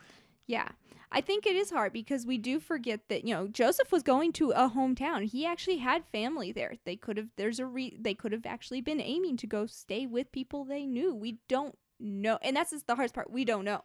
yeah. 0.46 0.68
I 1.14 1.20
think 1.20 1.44
it 1.46 1.54
is 1.54 1.68
hard 1.70 1.92
because 1.92 2.24
we 2.26 2.38
do 2.38 2.58
forget 2.58 3.08
that, 3.10 3.24
you 3.24 3.34
know, 3.34 3.46
Joseph 3.46 3.92
was 3.92 4.02
going 4.02 4.32
to 4.32 4.50
a 4.52 4.70
hometown. 4.70 5.24
He 5.24 5.44
actually 5.44 5.76
had 5.76 6.06
family 6.06 6.52
there. 6.52 6.76
They 6.86 6.96
could 6.96 7.18
have 7.18 7.28
there's 7.36 7.58
a 7.60 7.66
re 7.66 7.94
they 8.00 8.14
could 8.14 8.32
have 8.32 8.46
actually 8.46 8.80
been 8.80 8.98
aiming 8.98 9.36
to 9.36 9.46
go 9.46 9.66
stay 9.66 10.06
with 10.06 10.32
people 10.32 10.64
they 10.64 10.86
knew. 10.86 11.14
We 11.14 11.38
don't 11.48 11.76
know. 12.00 12.38
And 12.42 12.56
that's 12.56 12.70
just 12.70 12.86
the 12.86 12.94
hardest 12.94 13.14
part. 13.14 13.30
We 13.30 13.44
don't 13.44 13.64
know. 13.66 13.82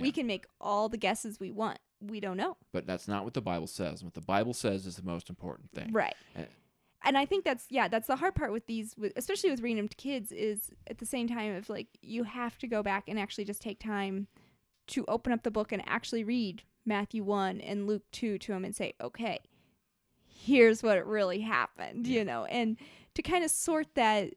We 0.00 0.12
can 0.12 0.28
make 0.28 0.46
all 0.60 0.88
the 0.88 0.96
guesses 0.96 1.40
we 1.40 1.50
want. 1.50 1.80
We 2.00 2.20
don't 2.20 2.36
know. 2.36 2.56
But 2.72 2.86
that's 2.86 3.08
not 3.08 3.24
what 3.24 3.34
the 3.34 3.40
Bible 3.40 3.66
says. 3.66 4.04
What 4.04 4.14
the 4.14 4.20
Bible 4.20 4.54
says 4.54 4.86
is 4.86 4.96
the 4.96 5.02
most 5.02 5.28
important 5.30 5.70
thing. 5.72 5.92
Right. 5.92 6.14
Uh, 6.36 6.42
and 7.04 7.16
I 7.16 7.24
think 7.26 7.44
that's 7.44 7.66
yeah, 7.70 7.88
that's 7.88 8.06
the 8.08 8.16
hard 8.16 8.34
part 8.34 8.52
with 8.52 8.66
these, 8.66 8.94
with, 8.98 9.12
especially 9.16 9.50
with 9.50 9.60
reading 9.60 9.76
them 9.78 9.88
to 9.88 9.96
kids, 9.96 10.32
is 10.32 10.70
at 10.88 10.98
the 10.98 11.06
same 11.06 11.28
time 11.28 11.54
of 11.54 11.68
like 11.68 11.86
you 12.02 12.24
have 12.24 12.58
to 12.58 12.66
go 12.66 12.82
back 12.82 13.04
and 13.08 13.18
actually 13.18 13.44
just 13.44 13.62
take 13.62 13.78
time 13.78 14.26
to 14.88 15.04
open 15.06 15.32
up 15.32 15.42
the 15.42 15.50
book 15.50 15.70
and 15.72 15.82
actually 15.86 16.24
read 16.24 16.62
Matthew 16.84 17.22
one 17.22 17.60
and 17.60 17.86
Luke 17.86 18.02
two 18.10 18.38
to 18.38 18.52
them 18.52 18.64
and 18.64 18.74
say, 18.74 18.94
okay, 19.00 19.38
here's 20.26 20.82
what 20.82 21.06
really 21.06 21.40
happened, 21.40 22.06
Yeah. 22.06 22.18
you 22.20 22.24
know, 22.24 22.44
and 22.46 22.76
to 23.14 23.22
kind 23.22 23.44
of 23.44 23.50
sort 23.50 23.94
that 23.94 24.34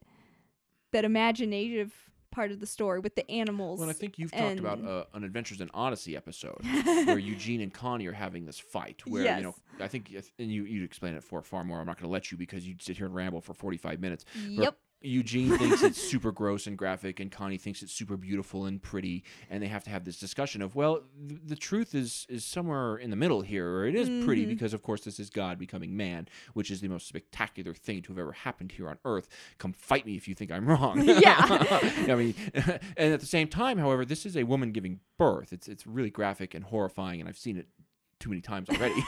that 0.91 1.05
imaginative 1.05 1.93
part 2.31 2.51
of 2.51 2.59
the 2.59 2.65
story 2.65 2.99
with 2.99 3.15
the 3.15 3.29
animals. 3.29 3.79
Well, 3.79 3.89
I 3.89 3.93
think 3.93 4.17
you've 4.17 4.31
talked 4.31 4.59
about 4.59 4.83
uh, 4.83 5.05
an 5.13 5.23
Adventures 5.23 5.61
in 5.61 5.69
Odyssey 5.73 6.15
episode 6.15 6.61
where 6.83 7.19
Eugene 7.19 7.61
and 7.61 7.73
Connie 7.73 8.07
are 8.07 8.13
having 8.13 8.45
this 8.45 8.59
fight. 8.59 9.01
Where 9.05 9.23
you 9.37 9.43
know, 9.43 9.55
I 9.79 9.87
think, 9.87 10.11
and 10.39 10.51
you 10.51 10.63
you 10.63 10.83
explain 10.83 11.13
it 11.13 11.23
for 11.23 11.41
far 11.41 11.63
more. 11.63 11.79
I'm 11.79 11.85
not 11.85 11.97
going 11.97 12.07
to 12.07 12.11
let 12.11 12.31
you 12.31 12.37
because 12.37 12.67
you'd 12.67 12.81
sit 12.81 12.97
here 12.97 13.05
and 13.05 13.15
ramble 13.15 13.41
for 13.41 13.53
45 13.53 13.99
minutes. 13.99 14.25
Yep. 14.47 14.77
Eugene 15.01 15.57
thinks 15.57 15.81
it's 15.83 16.01
super 16.01 16.31
gross 16.31 16.67
and 16.67 16.77
graphic, 16.77 17.19
and 17.19 17.31
Connie 17.31 17.57
thinks 17.57 17.81
it's 17.81 17.91
super 17.93 18.17
beautiful 18.17 18.65
and 18.65 18.81
pretty, 18.81 19.23
and 19.49 19.61
they 19.63 19.67
have 19.67 19.83
to 19.85 19.89
have 19.89 20.05
this 20.05 20.19
discussion 20.19 20.61
of, 20.61 20.75
well, 20.75 21.01
th- 21.27 21.41
the 21.45 21.55
truth 21.55 21.95
is 21.95 22.25
is 22.29 22.45
somewhere 22.45 22.97
in 22.97 23.09
the 23.09 23.15
middle 23.15 23.41
here, 23.41 23.67
or 23.69 23.85
it 23.87 23.95
is 23.95 24.09
pretty 24.25 24.45
Mhm. 24.45 24.49
because, 24.49 24.73
of 24.73 24.81
course, 24.83 25.01
this 25.03 25.19
is 25.19 25.29
God 25.29 25.57
becoming 25.57 25.97
man, 25.97 26.27
which 26.53 26.69
is 26.69 26.81
the 26.81 26.87
most 26.87 27.07
spectacular 27.07 27.73
thing 27.73 28.01
to 28.03 28.09
have 28.13 28.19
ever 28.19 28.31
happened 28.33 28.73
here 28.73 28.87
on 28.89 28.97
Earth. 29.05 29.27
Come 29.57 29.73
fight 29.73 30.05
me 30.05 30.15
if 30.15 30.27
you 30.27 30.35
think 30.35 30.51
I'm 30.51 30.67
wrong. 30.67 31.01
Yeah. 31.21 31.35
I 32.07 32.15
mean, 32.15 32.35
and 32.53 33.13
at 33.13 33.19
the 33.19 33.25
same 33.25 33.47
time, 33.47 33.77
however, 33.77 34.05
this 34.05 34.25
is 34.25 34.35
a 34.37 34.43
woman 34.43 34.71
giving 34.71 34.99
birth. 35.17 35.51
It's 35.53 35.67
it's 35.67 35.85
really 35.85 36.09
graphic 36.09 36.53
and 36.53 36.63
horrifying, 36.65 37.19
and 37.19 37.27
I've 37.29 37.37
seen 37.37 37.57
it 37.57 37.67
too 38.21 38.29
many 38.29 38.41
times 38.41 38.69
already. 38.69 38.95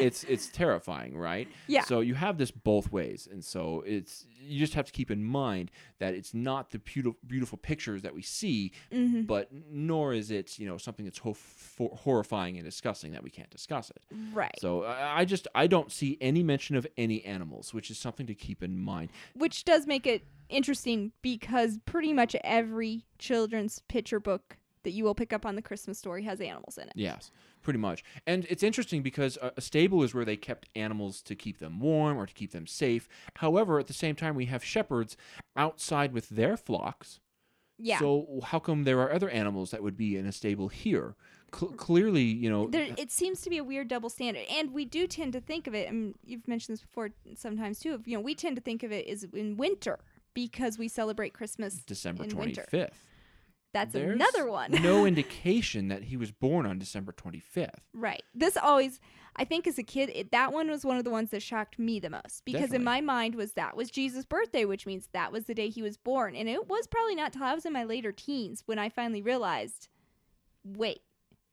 it's 0.00 0.24
it's 0.24 0.48
terrifying, 0.48 1.16
right? 1.16 1.48
Yeah. 1.66 1.82
So 1.82 2.00
you 2.00 2.14
have 2.14 2.38
this 2.38 2.50
both 2.50 2.90
ways, 2.92 3.28
and 3.30 3.44
so 3.44 3.82
it's 3.86 4.26
you 4.40 4.58
just 4.58 4.74
have 4.74 4.86
to 4.86 4.92
keep 4.92 5.10
in 5.10 5.24
mind 5.24 5.70
that 5.98 6.14
it's 6.14 6.32
not 6.34 6.70
the 6.70 6.78
beautiful 6.78 7.18
beautiful 7.26 7.58
pictures 7.58 8.02
that 8.02 8.14
we 8.14 8.22
see, 8.22 8.72
hmm 8.92 9.22
but 9.22 9.48
nor 9.70 10.14
is 10.14 10.30
it 10.30 10.58
you 10.58 10.66
know 10.66 10.78
something 10.78 11.04
that's 11.04 11.18
ho- 11.18 11.34
for- 11.34 11.94
horrifying 11.94 12.56
and 12.56 12.64
disgusting 12.64 13.12
that 13.12 13.22
we 13.22 13.30
can't 13.30 13.50
discuss 13.50 13.90
it. 13.90 14.02
Right. 14.32 14.54
So 14.60 14.84
I 14.84 15.20
I 15.20 15.24
just 15.24 15.46
I 15.54 15.66
don't 15.66 15.92
see 15.92 16.16
any 16.20 16.42
mention 16.42 16.76
of 16.76 16.86
any 16.96 17.24
animals, 17.24 17.74
which 17.74 17.90
is 17.90 17.98
something 17.98 18.26
to 18.26 18.34
keep 18.34 18.62
in 18.62 18.78
mind. 18.78 19.10
which 19.34 19.64
does 19.64 19.86
make 19.86 20.06
it 20.06 20.24
interesting 20.48 21.12
because 21.20 21.78
pretty 21.84 22.12
much 22.12 22.34
every 22.42 23.04
children's 23.18 23.80
picture 23.88 24.18
book 24.20 24.56
that 24.82 24.90
you 24.90 25.04
will 25.04 25.14
pick 25.14 25.32
up 25.32 25.46
on 25.46 25.54
the 25.56 25.62
Christmas 25.62 25.98
story 25.98 26.22
has 26.24 26.40
animals 26.40 26.78
in 26.78 26.88
it. 26.88 26.92
Yes, 26.94 27.30
pretty 27.62 27.78
much. 27.78 28.04
And 28.26 28.46
it's 28.48 28.62
interesting 28.62 29.02
because 29.02 29.38
a, 29.40 29.52
a 29.56 29.60
stable 29.60 30.02
is 30.02 30.14
where 30.14 30.24
they 30.24 30.36
kept 30.36 30.68
animals 30.74 31.22
to 31.22 31.34
keep 31.34 31.58
them 31.58 31.80
warm 31.80 32.18
or 32.18 32.26
to 32.26 32.34
keep 32.34 32.52
them 32.52 32.66
safe. 32.66 33.08
However, 33.36 33.78
at 33.78 33.86
the 33.86 33.92
same 33.92 34.14
time, 34.14 34.34
we 34.34 34.46
have 34.46 34.64
shepherds 34.64 35.16
outside 35.56 36.12
with 36.12 36.28
their 36.28 36.56
flocks. 36.56 37.20
Yeah. 37.78 38.00
So 38.00 38.40
how 38.44 38.58
come 38.58 38.84
there 38.84 38.98
are 39.00 39.12
other 39.12 39.30
animals 39.30 39.70
that 39.70 39.82
would 39.82 39.96
be 39.96 40.16
in 40.16 40.26
a 40.26 40.32
stable 40.32 40.68
here? 40.68 41.14
Cl- 41.54 41.72
clearly, 41.72 42.24
you 42.24 42.50
know. 42.50 42.66
there, 42.66 42.90
uh, 42.90 42.94
it 42.98 43.10
seems 43.10 43.40
to 43.42 43.50
be 43.50 43.56
a 43.58 43.64
weird 43.64 43.88
double 43.88 44.10
standard, 44.10 44.44
and 44.50 44.72
we 44.72 44.84
do 44.84 45.06
tend 45.06 45.32
to 45.32 45.40
think 45.40 45.66
of 45.66 45.74
it. 45.74 45.88
And 45.88 46.14
you've 46.24 46.46
mentioned 46.46 46.76
this 46.76 46.82
before 46.82 47.10
sometimes 47.36 47.78
too. 47.78 47.94
Of 47.94 48.06
you 48.06 48.16
know, 48.16 48.20
we 48.20 48.34
tend 48.34 48.56
to 48.56 48.62
think 48.62 48.82
of 48.82 48.92
it 48.92 49.06
as 49.06 49.24
in 49.32 49.56
winter 49.56 50.00
because 50.34 50.76
we 50.76 50.88
celebrate 50.88 51.32
Christmas. 51.32 51.76
December 51.76 52.26
twenty 52.26 52.54
fifth. 52.54 53.04
That's 53.74 53.92
There's 53.92 54.14
another 54.14 54.50
one. 54.50 54.70
no 54.70 55.04
indication 55.06 55.88
that 55.88 56.04
he 56.04 56.16
was 56.16 56.30
born 56.30 56.66
on 56.66 56.78
December 56.78 57.12
twenty 57.12 57.40
fifth. 57.40 57.80
Right. 57.92 58.22
This 58.34 58.56
always, 58.56 58.98
I 59.36 59.44
think, 59.44 59.66
as 59.66 59.78
a 59.78 59.82
kid, 59.82 60.10
it, 60.14 60.32
that 60.32 60.52
one 60.52 60.70
was 60.70 60.84
one 60.84 60.96
of 60.96 61.04
the 61.04 61.10
ones 61.10 61.30
that 61.30 61.42
shocked 61.42 61.78
me 61.78 62.00
the 62.00 62.10
most 62.10 62.44
because 62.44 62.60
Definitely. 62.60 62.76
in 62.76 62.84
my 62.84 63.00
mind 63.02 63.34
was 63.34 63.52
that 63.52 63.76
was 63.76 63.90
Jesus' 63.90 64.24
birthday, 64.24 64.64
which 64.64 64.86
means 64.86 65.08
that 65.12 65.32
was 65.32 65.44
the 65.44 65.54
day 65.54 65.68
he 65.68 65.82
was 65.82 65.96
born, 65.96 66.34
and 66.34 66.48
it 66.48 66.68
was 66.68 66.86
probably 66.86 67.14
not 67.14 67.32
till 67.32 67.44
I 67.44 67.54
was 67.54 67.66
in 67.66 67.72
my 67.72 67.84
later 67.84 68.10
teens 68.12 68.62
when 68.66 68.78
I 68.78 68.88
finally 68.88 69.22
realized, 69.22 69.88
wait, 70.64 71.00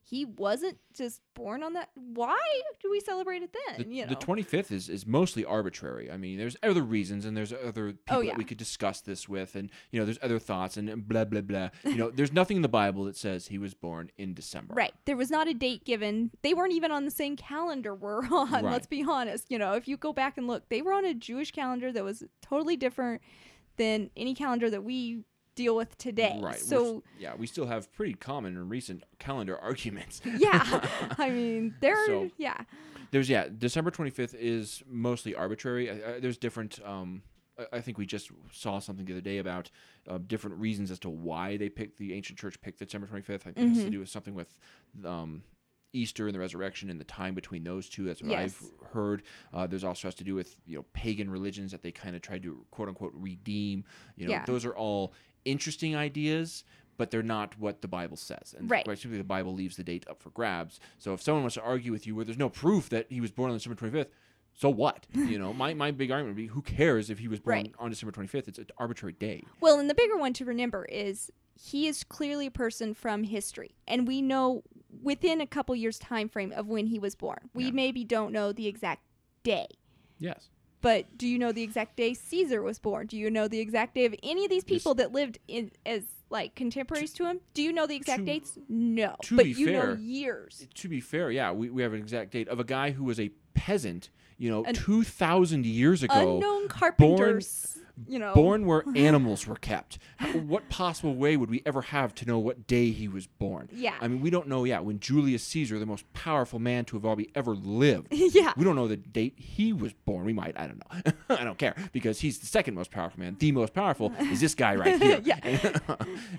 he 0.08 0.24
wasn't 0.24 0.78
just 0.94 1.20
born 1.34 1.64
on 1.64 1.74
that. 1.74 1.90
Why 1.96 2.38
do 2.80 2.92
we 2.92 3.00
celebrate 3.00 3.42
it 3.42 3.56
then? 3.68 3.90
The, 3.90 3.96
you 3.96 4.06
know. 4.06 4.10
the 4.10 4.16
25th 4.16 4.72
is, 4.72 4.88
is 4.88 5.08
mostly 5.08 5.44
arbitrary. 5.44 6.12
I 6.12 6.18
mean, 6.18 6.38
there's 6.38 6.56
other 6.62 6.84
reasons 6.84 7.26
and 7.26 7.36
there's 7.36 7.52
other 7.52 7.88
oh, 7.88 7.92
people 7.92 8.18
Oh, 8.18 8.22
yeah. 8.22 8.32
that 8.32 8.38
we 8.38 8.44
could 8.44 8.60
discuss 8.60 9.02
this 9.02 9.28
with, 9.28 9.56
and 9.56 9.72
you 9.90 10.00
know, 10.00 10.06
there's 10.06 10.20
other 10.22 10.38
thoughts 10.38 10.78
and 10.78 11.08
blah 11.08 11.26
blah 11.26 11.42
blah. 11.42 11.70
You 11.84 11.96
know, 11.96 12.12
there's 12.12 12.32
nothing 12.42 12.58
in 12.58 12.62
the 12.62 12.70
Bible 12.70 13.06
that 13.06 13.18
says 13.18 13.48
he 13.48 13.58
was 13.58 13.74
born 13.74 14.12
in 14.18 14.36
December. 14.36 14.76
Right. 14.76 14.94
There 15.06 15.18
was 15.18 15.32
not 15.32 15.48
a 15.48 15.56
date 15.56 15.86
given. 15.86 16.30
They 16.44 16.54
weren't 16.54 16.74
even 16.74 16.92
on 16.92 17.06
the 17.06 17.12
same 17.12 17.36
calendar 17.36 17.96
we're 17.96 18.26
on. 18.32 18.52
Right. 18.52 18.64
Let's 18.64 18.88
be 18.88 19.04
honest. 19.04 19.50
You 19.50 19.58
know, 19.58 19.74
if 19.74 19.88
you 19.88 19.98
go 19.98 20.14
back 20.14 20.38
and 20.38 20.46
look, 20.46 20.70
they 20.70 20.84
were 20.84 20.94
on 20.94 21.04
a 21.04 21.16
Jewish 21.16 21.52
calendar 21.52 21.92
that 21.92 22.04
was 22.04 22.24
totally 22.44 22.78
different 22.78 23.24
than 23.78 24.12
any 24.16 24.36
calendar 24.36 24.70
that 24.70 24.84
we 24.84 25.24
deal 25.56 25.76
with 25.76 25.98
today. 25.98 26.40
Right. 26.42 26.60
So 26.60 26.84
We're- 26.84 27.02
yeah, 27.20 27.34
we 27.36 27.48
still 27.48 27.66
have 27.66 27.92
pretty 27.94 28.14
common 28.14 28.56
and 28.58 28.70
recent 28.70 29.04
calendar 29.20 29.58
arguments. 29.62 30.22
yeah, 30.38 30.88
I 31.18 31.30
mean, 31.30 31.76
there. 31.80 32.06
So- 32.06 32.30
yeah, 32.38 32.62
There's 33.12 33.30
yeah, 33.30 33.48
December 33.58 33.92
25th 33.92 34.36
is 34.38 34.84
mostly 34.88 35.34
arbitrary. 35.36 35.90
Uh, 35.90 35.94
uh, 35.96 36.20
there's 36.20 36.38
different. 36.38 36.80
Um, 36.86 37.24
I- 37.58 37.78
I 37.78 37.82
think 37.82 37.98
we 37.98 38.06
just 38.06 38.30
saw 38.52 38.80
something 38.80 39.06
the 39.06 39.14
other 39.14 39.22
day 39.22 39.38
about 39.38 39.72
uh, 40.10 40.18
different 40.28 40.58
reasons 40.58 40.92
as 40.92 41.00
to 41.00 41.10
why 41.10 41.58
they 41.58 41.70
picked 41.70 41.98
the 41.98 42.14
ancient 42.14 42.38
church 42.38 42.60
picked 42.62 42.80
December 42.80 43.08
25th. 43.08 43.48
I 43.48 43.52
think 43.52 43.58
it 43.58 43.68
has 43.70 43.78
to 43.80 43.86
Mhm. 43.86 43.92
do 43.92 44.00
with 44.00 44.10
something 44.10 44.36
with 44.36 44.60
um, 45.06 45.44
Easter 45.94 46.28
and 46.28 46.36
the 46.36 46.40
resurrection 46.40 46.90
and 46.90 47.00
the 47.00 47.06
time 47.06 47.34
between 47.34 47.64
those 47.64 47.88
two. 47.88 48.04
That's 48.04 48.22
what 48.22 48.32
Yes. 48.32 48.56
I've 48.62 48.90
heard. 48.92 49.24
Uh, 49.54 49.66
there's 49.66 49.86
also 49.86 50.10
has 50.10 50.16
to 50.16 50.26
do 50.26 50.36
with 50.36 50.58
you 50.66 50.76
know 50.76 50.86
pagan 50.92 51.30
religions 51.30 51.72
that 51.72 51.82
they 51.82 51.92
kind 51.94 52.18
of 52.18 52.22
tried 52.22 52.44
to 52.44 52.66
quote 52.72 52.90
unquote 52.90 53.14
redeem. 53.16 53.86
You 54.18 54.26
know, 54.28 54.32
Yeah. 54.32 54.44
those 54.46 54.66
are 54.66 54.76
all 54.76 55.14
interesting 55.46 55.96
ideas. 55.96 56.64
But 56.98 57.12
they're 57.12 57.22
not 57.22 57.60
what 57.60 57.82
the 57.82 57.90
Bible 57.90 58.16
says, 58.16 58.56
and 58.58 58.72
Right. 58.72 58.86
the 58.86 59.24
Bible 59.26 59.54
leaves 59.54 59.76
the 59.76 59.84
date 59.84 60.06
up 60.10 60.22
for 60.24 60.30
grabs. 60.30 60.80
So 60.98 61.14
if 61.14 61.22
someone 61.22 61.44
wants 61.44 61.56
to 61.56 61.62
argue 61.62 61.92
with 61.92 62.08
you 62.08 62.16
where 62.16 62.24
there's 62.24 62.38
no 62.38 62.48
proof 62.48 62.88
that 62.88 63.08
he 63.12 63.20
was 63.20 63.32
born 63.32 63.52
on 63.52 63.58
December 63.58 63.76
25th, 63.76 64.08
so 64.54 64.70
what? 64.70 65.06
You 65.14 65.38
know, 65.38 65.52
my, 65.52 65.74
my 65.74 65.92
big 65.92 66.10
argument 66.10 66.38
would 66.38 66.42
be, 66.42 66.48
who 66.48 66.62
cares 66.62 67.10
if 67.10 67.20
he 67.20 67.28
was 67.28 67.42
born 67.42 67.54
Right. 67.58 67.76
on 67.80 67.90
December 67.90 68.14
25th? 68.14 68.48
It's 68.48 68.60
an 68.60 68.68
arbitrary 68.78 69.12
day. 69.12 69.44
Well, 69.60 69.78
and 69.78 69.90
the 69.90 69.94
bigger 69.94 70.16
one 70.18 70.32
to 70.36 70.46
remember 70.46 70.86
is 70.86 71.30
he 71.62 71.86
is 71.88 72.06
clearly 72.06 72.46
a 72.46 72.52
person 72.52 72.94
from 72.94 73.24
history, 73.24 73.76
and 73.86 74.08
we 74.08 74.22
know 74.22 74.64
within 75.04 75.42
a 75.42 75.48
couple 75.48 75.76
years 75.76 76.00
time 76.00 76.30
frame 76.30 76.54
of 76.54 76.68
when 76.68 76.88
he 76.88 76.98
was 76.98 77.14
born. 77.14 77.50
We 77.54 77.66
Yeah. 77.66 77.72
maybe 77.72 78.06
don't 78.06 78.32
know 78.32 78.54
the 78.54 78.68
exact 78.68 79.04
day. 79.44 79.68
Yes. 80.18 80.50
But 80.86 81.18
do 81.18 81.28
you 81.28 81.40
know 81.40 81.52
the 81.52 81.64
exact 81.64 81.96
day 81.96 82.14
Caesar 82.14 82.62
was 82.62 82.78
born? 82.78 83.08
Do 83.08 83.18
you 83.18 83.32
know 83.32 83.48
the 83.48 83.60
exact 83.60 83.96
day 83.96 84.06
of 84.06 84.14
any 84.22 84.46
of 84.46 84.52
these 84.52 84.64
people 84.64 84.94
that 84.94 85.12
lived 85.12 85.40
in 85.48 85.72
as 85.84 86.04
like 86.30 86.54
contemporaries 86.54 87.12
to 87.14 87.26
him? 87.26 87.40
Do 87.56 87.64
you 87.64 87.74
know 87.74 87.88
the 87.88 87.96
exact 87.96 88.20
to- 88.20 88.26
dates? 88.26 88.60
No. 88.70 89.16
to 89.24 89.36
but 89.36 89.46
be 89.46 89.52
you 89.54 89.66
fair, 89.66 89.96
know 89.96 90.00
years. 90.00 90.68
To 90.76 90.88
be 90.88 91.02
fair, 91.02 91.32
yeah, 91.32 91.52
we, 91.52 91.72
we 91.72 91.82
have 91.82 91.94
an 91.94 92.00
exact 92.00 92.34
date 92.34 92.48
of 92.50 92.60
a 92.60 92.64
guy 92.64 92.92
who 92.92 93.04
was 93.04 93.20
a 93.20 93.32
peasant, 93.56 94.12
you 94.38 94.50
know, 94.50 94.64
An 94.64 94.74
2,000 94.76 95.66
years 95.66 96.04
ago. 96.04 96.36
Unknown 96.36 96.68
carpenters. 96.68 97.78
you 98.08 98.20
know. 98.20 98.34
Born 98.34 98.66
where 98.66 98.84
animals 98.96 99.48
were 99.48 99.56
kept. 99.56 99.98
What 100.34 100.68
possible 100.70 101.16
way 101.16 101.38
would 101.38 101.50
we 101.50 101.62
ever 101.66 101.82
have 101.82 102.14
to 102.16 102.26
know 102.26 102.40
what 102.40 102.68
day 102.68 102.92
he 102.92 103.08
was 103.08 103.28
born? 103.28 103.70
Yeah. 103.72 103.96
I 104.02 104.10
mean, 104.10 104.22
we 104.22 104.30
don't 104.30 104.48
know. 104.50 104.66
Yeah, 104.66 104.80
when 104.80 105.00
Julius 105.00 105.44
Caesar, 105.44 105.80
the 105.80 105.86
most 105.86 106.12
powerful 106.14 106.60
man 106.60 106.84
to 106.86 107.00
have 107.00 107.20
ever 107.36 107.56
lived, 107.56 108.08
yeah. 108.12 108.52
we 108.58 108.66
don't 108.66 108.76
know 108.76 108.88
the 108.90 108.98
date 108.98 109.36
he 109.38 109.72
was 109.72 109.94
born. 109.94 110.26
We 110.26 110.34
might. 110.34 110.60
I 110.60 110.68
don't 110.68 110.80
know. 110.80 111.14
I 111.38 111.44
don't 111.46 111.58
care 111.58 111.76
because 111.94 112.20
he's 112.20 112.40
the 112.40 112.48
second 112.48 112.74
most 112.76 112.92
powerful 112.92 113.20
man. 113.22 113.38
The 113.40 113.54
most 113.54 113.74
powerful 113.74 114.12
is 114.20 114.42
this 114.42 114.56
guy 114.56 114.76
right 114.76 115.02
here. 115.02 115.22
Yeah. 115.24 115.40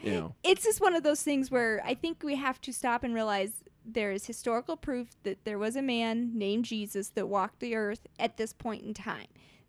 you 0.02 0.10
know. 0.10 0.34
It's 0.44 0.64
just 0.64 0.80
one 0.82 0.94
of 0.94 1.02
those 1.02 1.22
things 1.22 1.50
where 1.50 1.80
I 1.84 1.94
think 1.94 2.22
we 2.22 2.36
have 2.36 2.60
to 2.62 2.72
stop 2.72 3.02
and 3.02 3.14
realize 3.14 3.52
there 3.86 4.12
is 4.12 4.26
historical 4.26 4.76
proof 4.76 5.08
that 5.22 5.44
there 5.44 5.58
was 5.58 5.76
a 5.76 5.82
man 5.82 6.32
named 6.34 6.64
Jesus 6.64 7.08
that 7.10 7.28
walked 7.28 7.60
the 7.60 7.74
earth 7.74 8.06
at 8.18 8.36
this 8.36 8.52
point 8.52 8.84
in 8.84 8.94
time. 8.94 9.26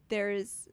There 0.10 0.32
is 0.32 0.68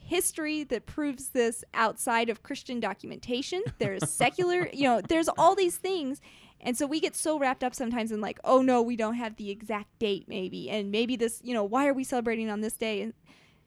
history 0.00 0.64
that 0.64 0.86
proves 0.86 1.28
this 1.30 1.64
outside 1.74 2.28
of 2.28 2.42
Christian 2.42 2.80
documentation. 2.80 3.62
There 3.78 3.94
is 3.94 4.08
secular, 4.10 4.68
you 4.72 4.84
know, 4.84 5.00
there's 5.00 5.28
all 5.28 5.54
these 5.54 5.76
things. 5.76 6.20
And 6.60 6.76
so 6.76 6.86
we 6.86 7.00
get 7.00 7.16
so 7.16 7.38
wrapped 7.38 7.64
up 7.64 7.74
sometimes 7.74 8.12
in 8.12 8.20
like, 8.20 8.38
oh 8.44 8.62
no, 8.62 8.82
we 8.82 8.96
don't 8.96 9.14
have 9.14 9.36
the 9.36 9.50
exact 9.50 9.98
date 9.98 10.26
maybe. 10.28 10.70
And 10.70 10.92
maybe 10.92 11.16
this, 11.16 11.40
you 11.42 11.54
know, 11.54 11.64
why 11.64 11.88
are 11.88 11.94
we 11.94 12.04
celebrating 12.04 12.50
on 12.50 12.60
this 12.60 12.74
day? 12.74 13.02
And 13.02 13.14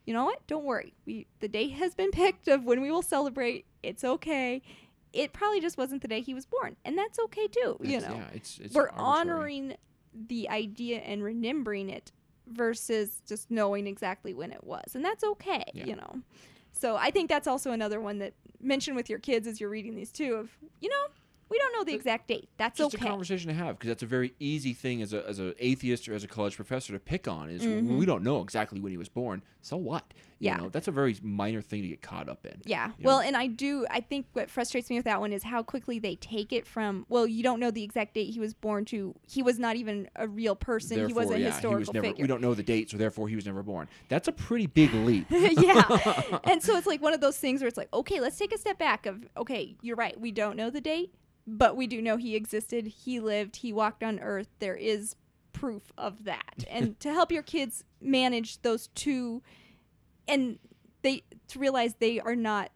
you 0.06 0.14
know 0.14 0.26
what? 0.26 0.46
Don't 0.48 0.64
worry. 0.64 0.94
We 1.06 1.28
the 1.40 1.48
date 1.48 1.72
has 1.74 1.96
been 1.96 2.12
picked 2.12 2.48
of 2.48 2.64
when 2.64 2.80
we 2.80 2.92
will 2.92 3.02
celebrate. 3.02 3.66
It's 3.84 4.04
okay. 4.04 4.62
It 5.16 5.34
probably 5.34 5.62
just 5.62 5.78
wasn't 5.78 6.02
the 6.02 6.08
day 6.08 6.22
he 6.22 6.34
was 6.34 6.46
born, 6.46 6.76
and 6.84 6.98
that's 6.98 7.18
okay 7.20 7.48
too. 7.48 7.78
you 7.82 8.02
know, 8.02 8.16
yeah, 8.16 8.28
it's, 8.34 8.60
it's 8.60 8.76
we're 8.76 8.90
arbitrary. 8.90 9.08
honoring 9.08 9.78
the 10.14 10.50
idea 10.50 11.00
and 11.00 11.24
remembering 11.24 11.90
it 11.90 12.12
versus 12.48 13.22
just 13.28 13.50
knowing 13.50 13.88
exactly 13.88 14.34
when 14.34 14.52
it 14.52 14.64
was, 14.64 14.94
and 14.94 15.04
that's 15.04 15.24
okay. 15.24 15.64
Yeah. 15.74 15.86
You 15.86 15.96
know. 15.96 16.22
So 16.74 16.98
I 16.98 17.10
think 17.10 17.30
that's 17.30 17.48
also 17.48 17.72
another 17.72 18.02
one 18.02 18.20
that 18.20 18.34
mention 18.62 18.96
with 18.96 19.10
your 19.10 19.20
kids 19.20 19.48
as 19.48 19.62
you're 19.62 19.70
reading 19.70 19.96
these 19.96 20.12
too. 20.12 20.36
Of 20.36 20.50
you 20.82 20.90
know, 20.90 21.08
we 21.50 21.58
don't 21.60 21.74
know 21.74 21.84
the 21.84 21.94
exact 21.94 22.28
date. 22.28 22.50
That's 22.58 22.78
just 22.78 22.96
okay. 22.96 23.06
a 23.06 23.10
conversation 23.10 23.48
to 23.50 23.54
have 23.54 23.78
because 23.78 23.90
that's 23.90 24.04
a 24.04 24.08
very 24.08 24.34
easy 24.40 24.74
thing 24.74 25.02
as 25.02 25.14
a 25.14 25.28
as 25.28 25.40
an 25.40 25.54
atheist 25.60 26.08
or 26.10 26.14
as 26.16 26.24
a 26.24 26.28
college 26.28 26.56
professor 26.56 26.94
to 26.94 27.00
pick 27.00 27.28
on 27.28 27.50
is 27.50 27.62
Mhm. 27.64 27.98
we 27.98 28.06
don't 28.06 28.24
know 28.24 28.42
exactly 28.42 28.80
when 28.80 28.92
he 28.92 28.98
was 28.98 29.10
born. 29.10 29.42
So 29.62 29.78
what? 29.78 30.14
You 30.40 30.48
Yeah. 30.48 30.58
know, 30.58 30.70
that's 30.70 30.88
a 30.88 30.92
very 30.92 31.16
minor 31.24 31.62
thing 31.62 31.82
to 31.84 31.88
get 31.88 32.02
caught 32.02 32.28
up 32.30 32.46
in. 32.46 32.62
Yeah. 32.66 32.88
you 33.00 33.06
Well, 33.06 33.20
know? 33.20 33.28
and 33.28 33.38
I 33.38 33.48
do. 33.48 33.86
I 33.90 34.02
think 34.02 34.28
what 34.34 34.50
frustrates 34.50 34.90
me 34.90 34.98
with 34.98 35.06
that 35.06 35.20
one 35.22 35.32
is 35.32 35.44
how 35.44 35.64
quickly 35.64 35.98
they 35.98 36.16
take 36.16 36.52
it 36.52 36.68
from. 36.68 37.06
Well, 37.10 37.26
you 37.26 37.42
don't 37.42 37.60
know 37.60 37.72
the 37.72 37.84
exact 37.84 38.14
date 38.16 38.34
he 38.34 38.40
was 38.40 38.54
born 38.54 38.86
to. 38.86 39.16
He 39.28 39.42
was 39.42 39.58
not 39.60 39.76
even 39.76 40.10
a 40.16 40.28
real 40.28 40.56
person. 40.56 40.98
Therefore, 40.98 41.08
he 41.08 41.14
was 41.14 41.32
a 41.32 41.40
yeah, 41.40 41.46
historical 41.48 41.80
was 41.80 41.94
never. 41.94 42.08
figure. 42.08 42.24
We 42.24 42.28
don't 42.28 42.42
know 42.42 42.54
the 42.54 42.64
date, 42.64 42.90
so 42.90 42.98
therefore 42.98 43.28
he 43.30 43.36
was 43.36 43.46
never 43.46 43.64
born. 43.64 43.88
That's 44.10 44.28
a 44.28 44.32
pretty 44.34 44.68
big 44.68 44.94
leap. 44.94 45.26
yeah. 45.30 46.40
And 46.44 46.62
so 46.62 46.76
it's 46.78 46.88
like 46.88 47.02
one 47.02 47.14
of 47.14 47.22
those 47.22 47.38
things 47.38 47.62
where 47.62 47.68
it's 47.68 47.78
like, 47.78 47.90
okay, 47.94 48.20
let's 48.20 48.38
take 48.38 48.54
a 48.54 48.58
step 48.58 48.78
back. 48.78 49.06
Of 49.06 49.24
okay, 49.38 49.76
you're 49.82 49.96
right. 49.96 50.20
We 50.20 50.32
don't 50.32 50.56
know 50.58 50.70
the 50.70 50.82
date, 50.82 51.14
but 51.48 51.76
we 51.76 51.88
do 51.88 52.02
know 52.02 52.18
he 52.18 52.36
existed. 52.36 52.88
He 52.88 53.20
lived. 53.20 53.58
He 53.58 53.72
walked 53.72 54.04
on 54.04 54.20
Earth. 54.20 54.50
There 54.60 54.76
is 54.76 55.16
proof 55.54 55.92
of 55.98 56.26
that. 56.26 56.66
And 56.70 57.00
to 57.00 57.14
help 57.14 57.32
your 57.32 57.44
kids 57.44 57.84
manage 58.02 58.62
those 58.62 58.88
two, 58.96 59.42
and 60.28 60.60
they 61.04 61.24
to 61.50 61.60
realize 61.60 61.96
they 61.96 62.20
are 62.20 62.36
not 62.36 62.72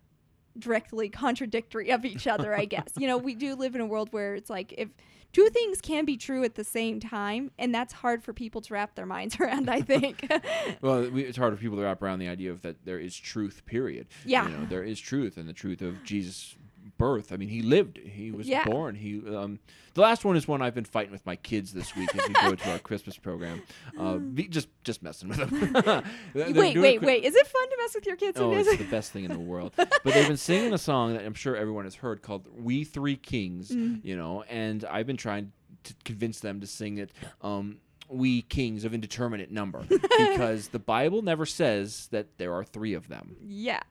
directly 0.58 1.10
contradictory 1.10 1.92
of 1.92 2.06
each 2.06 2.28
other. 2.28 2.56
I 2.56 2.66
guess 2.66 2.90
you 2.98 3.08
know 3.08 3.18
we 3.18 3.36
do 3.36 3.56
live 3.56 3.76
in 3.76 3.82
a 3.82 3.86
world 3.86 4.10
where 4.12 4.36
it's 4.36 4.50
like 4.50 4.74
if 4.78 4.90
two 5.34 5.50
things 5.50 5.82
can 5.82 6.06
be 6.06 6.18
true 6.18 6.44
at 6.44 6.56
the 6.56 6.64
same 6.64 7.00
time, 7.00 7.52
and 7.58 7.74
that's 7.74 7.94
hard 7.94 8.24
for 8.24 8.34
people 8.34 8.62
to 8.62 8.74
wrap 8.74 8.96
their 8.96 9.06
minds 9.06 9.36
around. 9.40 9.70
I 9.70 9.82
think. 9.82 10.32
Well, 10.82 11.10
we, 11.10 11.24
it's 11.24 11.38
hard 11.38 11.54
for 11.54 11.60
people 11.62 11.78
to 11.78 11.84
wrap 11.84 12.02
around 12.02 12.20
the 12.20 12.30
idea 12.30 12.52
of 12.52 12.62
that 12.62 12.86
there 12.86 13.00
is 13.00 13.16
truth. 13.18 13.64
Period. 13.66 14.08
Yeah. 14.24 14.48
You 14.48 14.58
know, 14.58 14.66
there 14.66 14.84
is 14.84 15.00
truth, 15.00 15.36
and 15.38 15.50
the 15.50 15.54
truth 15.54 15.82
of 15.82 16.04
Jesus' 16.04 16.56
birth. 17.00 17.32
I 17.32 17.38
mean, 17.38 17.50
he 17.50 17.64
lived. 17.64 17.98
He 17.98 18.30
was 18.32 18.48
Yeah. 18.48 18.64
born. 18.66 18.94
He. 18.94 19.20
Um, 19.36 19.58
the 19.96 20.02
last 20.02 20.24
one 20.24 20.36
is 20.38 20.48
one 20.48 20.62
I've 20.62 20.76
been 20.76 20.86
fighting 20.86 21.12
with 21.12 21.26
my 21.26 21.36
kids 21.36 21.74
this 21.74 21.96
week 21.96 22.10
as 22.16 22.28
we 22.28 22.34
go 22.36 22.54
to 22.54 22.72
our 22.72 22.78
Christmas 22.80 23.18
program. 23.18 23.64
Uh, 23.98 24.18
be, 24.18 24.48
just 24.48 24.68
just 24.84 25.02
messing 25.02 25.30
with 25.30 25.38
them. 25.40 25.50
Wait, 26.36 26.56
wait, 26.78 27.02
wait! 27.02 27.24
Is 27.24 27.34
it 27.36 27.48
fun 27.48 27.70
to 27.70 27.78
mess 27.82 27.96
with 27.96 28.06
your 28.06 28.16
kids? 28.16 28.40
Oh, 28.40 28.54
it's 28.54 28.78
the 28.78 28.84
best 28.92 29.12
thing 29.12 29.24
in 29.26 29.32
the 29.34 29.40
world. 29.40 29.74
But 29.76 29.90
they've 30.04 30.28
been 30.28 30.38
singing 30.38 30.74
a 30.74 30.78
song 30.78 31.14
that 31.14 31.26
I'm 31.26 31.34
sure 31.34 31.56
everyone 31.56 31.86
has 31.86 31.96
heard 31.96 32.22
called 32.22 32.48
"We 32.56 32.84
Three 32.84 33.16
Kings," 33.16 33.72
Mm. 33.72 34.06
you 34.06 34.16
know, 34.16 34.44
and 34.44 34.86
I've 34.86 35.08
been 35.08 35.18
trying 35.18 35.52
to 35.86 35.94
convince 36.06 36.40
them 36.42 36.60
to 36.62 36.68
sing 36.68 37.00
it. 37.00 37.12
Um, 37.42 37.78
we 38.12 38.42
kings 38.44 38.86
of 38.86 38.94
indeterminate 38.94 39.52
number 39.52 39.86
because 39.88 40.70
the 40.70 40.80
Bible 40.80 41.22
never 41.22 41.46
says 41.46 42.08
that 42.12 42.38
there 42.40 42.54
are 42.54 42.64
three 42.64 42.94
of 42.96 43.08
them. 43.08 43.36
yeah. 43.48 43.82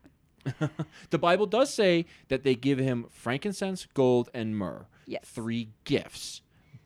The 1.10 1.18
Bible 1.18 1.46
does 1.46 1.72
say 1.72 2.06
that 2.28 2.42
they 2.44 2.54
give 2.54 2.78
him 2.78 3.06
frankincense, 3.10 3.86
gold, 3.94 4.28
and 4.34 4.56
myrrh. 4.56 4.86
Yes. 5.06 5.22
Three 5.24 5.70
gifts. 5.84 6.42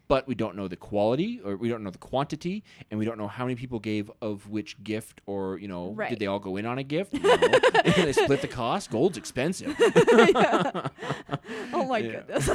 But 0.08 0.28
we 0.28 0.34
don't 0.34 0.56
know 0.56 0.68
the 0.68 0.76
quality 0.76 1.40
or 1.42 1.56
we 1.56 1.70
don't 1.70 1.82
know 1.82 1.88
the 1.90 1.96
quantity 1.96 2.64
and 2.90 2.98
we 2.98 3.06
don't 3.06 3.16
know 3.16 3.28
how 3.28 3.44
many 3.44 3.54
people 3.54 3.78
gave 3.78 4.10
of 4.20 4.46
which 4.50 4.82
gift 4.84 5.22
or, 5.24 5.56
you 5.58 5.68
know, 5.68 5.92
Right. 5.94 6.10
did 6.10 6.18
they 6.18 6.26
all 6.26 6.38
go 6.40 6.56
in 6.58 6.66
on 6.66 6.76
a 6.76 6.82
gift? 6.82 7.14
No. 7.22 7.36
they 7.96 8.12
split 8.12 8.42
the 8.42 8.48
cost. 8.48 8.90
Gold's 8.90 9.16
expensive. 9.16 9.74
Oh 11.72 11.86
my 11.88 11.98
Yeah. 11.98 12.20
goodness. 12.26 12.50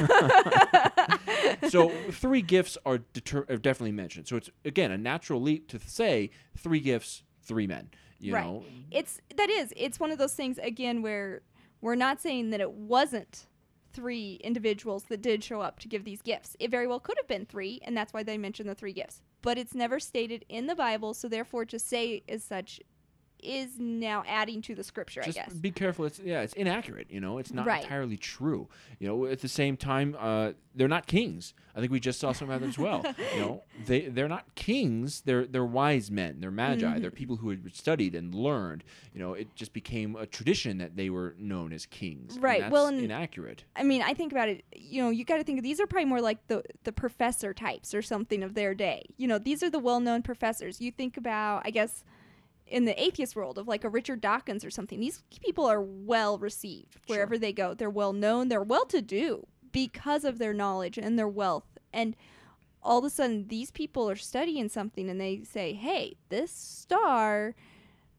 so 1.72 1.88
three 2.12 2.42
gifts 2.42 2.78
are, 2.86 2.98
deter- 3.12 3.46
are 3.48 3.56
definitely 3.56 3.92
mentioned. 3.92 4.28
So 4.28 4.36
it's 4.36 4.50
again 4.64 4.90
a 4.92 4.98
natural 4.98 5.40
leap 5.42 5.68
to 5.68 5.78
say 5.80 6.30
three 6.56 6.80
gifts, 6.80 7.22
three 7.48 7.66
men. 7.66 7.90
You 8.20 8.34
Right. 8.34 8.44
know, 8.44 8.64
it's 8.90 9.20
that 9.36 9.48
is 9.50 9.72
it's 9.76 9.98
one 9.98 10.10
of 10.12 10.18
those 10.18 10.34
things 10.34 10.58
again 10.58 11.02
where 11.02 11.42
we're 11.80 11.94
not 11.94 12.20
saying 12.20 12.50
that 12.50 12.60
it 12.60 12.72
wasn't 12.72 13.46
three 13.92 14.34
individuals 14.44 15.04
that 15.04 15.22
did 15.22 15.42
show 15.42 15.60
up 15.60 15.80
to 15.80 15.88
give 15.88 16.04
these 16.04 16.20
gifts. 16.22 16.56
It 16.60 16.70
very 16.70 16.86
well 16.86 17.00
could 17.00 17.16
have 17.18 17.26
been 17.28 17.46
three, 17.46 17.80
and 17.84 17.96
that's 17.96 18.12
why 18.12 18.22
they 18.22 18.36
mentioned 18.36 18.68
the 18.68 18.74
three 18.74 18.92
gifts. 18.92 19.22
But 19.40 19.56
it's 19.56 19.74
never 19.74 19.98
stated 19.98 20.44
in 20.48 20.66
the 20.66 20.74
Bible, 20.76 21.14
so 21.14 21.28
therefore 21.28 21.64
to 21.66 21.78
say 21.78 22.22
as 22.28 22.44
such 22.44 22.80
is 23.42 23.78
now 23.78 24.22
adding 24.26 24.62
to 24.62 24.74
the 24.74 24.82
scripture, 24.84 25.22
just 25.22 25.38
I 25.38 25.42
guess. 25.44 25.54
be 25.54 25.70
careful. 25.70 26.04
It's 26.04 26.18
yeah, 26.18 26.40
it's 26.42 26.54
inaccurate. 26.54 27.08
You 27.10 27.20
know, 27.20 27.38
it's 27.38 27.52
not 27.52 27.66
Right. 27.66 27.82
entirely 27.82 28.16
true. 28.16 28.68
You 28.98 29.08
know, 29.08 29.26
at 29.26 29.40
the 29.40 29.48
same 29.48 29.76
time, 29.76 30.16
uh, 30.18 30.52
they're 30.74 30.88
not 30.88 31.06
kings. 31.06 31.54
I 31.74 31.80
think 31.80 31.92
we 31.92 32.00
just 32.00 32.18
saw 32.20 32.32
some 32.32 32.50
of 32.50 32.60
that 32.60 32.68
as 32.68 32.78
well. 32.78 33.04
You 33.34 33.40
know, 33.40 33.62
they 33.86 34.02
they're 34.08 34.28
not 34.28 34.54
kings. 34.54 35.20
They're 35.22 35.46
they're 35.46 35.64
wise 35.64 36.10
men. 36.10 36.40
They're 36.40 36.50
magi. 36.50 36.84
Mm-hmm. 36.86 37.00
They're 37.02 37.10
people 37.10 37.36
who 37.36 37.50
had 37.50 37.74
studied 37.74 38.14
and 38.14 38.34
learned. 38.34 38.82
You 39.14 39.20
know, 39.20 39.34
it 39.34 39.54
just 39.54 39.72
became 39.72 40.16
a 40.16 40.26
tradition 40.26 40.78
that 40.78 40.96
they 40.96 41.10
were 41.10 41.34
known 41.38 41.72
as 41.72 41.86
kings. 41.86 42.34
and 42.34 42.42
Right, 42.42 42.60
that's 42.62 42.72
well, 42.72 42.86
and- 42.86 43.00
inaccurate. 43.00 43.64
I 43.76 43.82
mean, 43.84 44.02
I 44.02 44.14
think 44.14 44.32
about 44.32 44.48
it. 44.48 44.64
You 44.74 45.02
know, 45.02 45.10
you 45.10 45.24
got 45.24 45.36
to 45.38 45.44
think 45.44 45.62
these 45.62 45.80
are 45.80 45.86
probably 45.86 46.06
more 46.06 46.20
like 46.20 46.46
the 46.48 46.62
the 46.84 46.92
professor 46.92 47.52
types 47.54 47.94
or 47.94 48.02
something 48.02 48.42
of 48.42 48.54
their 48.54 48.74
day. 48.74 49.04
You 49.16 49.28
know, 49.28 49.38
these 49.38 49.62
are 49.62 49.70
the 49.70 49.78
well 49.78 50.00
known 50.00 50.22
professors. 50.22 50.80
You 50.80 50.90
think 50.90 51.16
about, 51.16 51.62
I 51.64 51.70
guess, 51.70 52.02
in 52.70 52.84
the 52.84 53.00
atheist 53.02 53.36
world 53.36 53.58
of 53.58 53.68
like 53.68 53.84
a 53.84 53.88
Richard 53.88 54.20
Dawkins 54.20 54.64
or 54.64 54.70
something. 54.70 55.00
These 55.00 55.22
people 55.42 55.66
are 55.66 55.80
well 55.80 56.38
received 56.38 57.00
wherever 57.06 57.38
they 57.38 57.52
go. 57.52 57.74
They're 57.74 57.90
well 57.90 58.12
known. 58.12 58.48
They're 58.48 58.62
well 58.62 58.86
to 58.86 59.02
do 59.02 59.46
because 59.72 60.24
of 60.24 60.38
their 60.38 60.54
knowledge 60.54 60.98
and 60.98 61.18
their 61.18 61.28
wealth. 61.28 61.78
And 61.92 62.16
all 62.82 62.98
of 62.98 63.04
a 63.04 63.10
sudden, 63.10 63.48
these 63.48 63.70
people 63.70 64.08
are 64.08 64.16
studying 64.16 64.68
something 64.68 65.10
and 65.10 65.20
they 65.20 65.42
say, 65.44 65.72
"Hey, 65.72 66.16
this 66.28 66.50
star." 66.50 67.54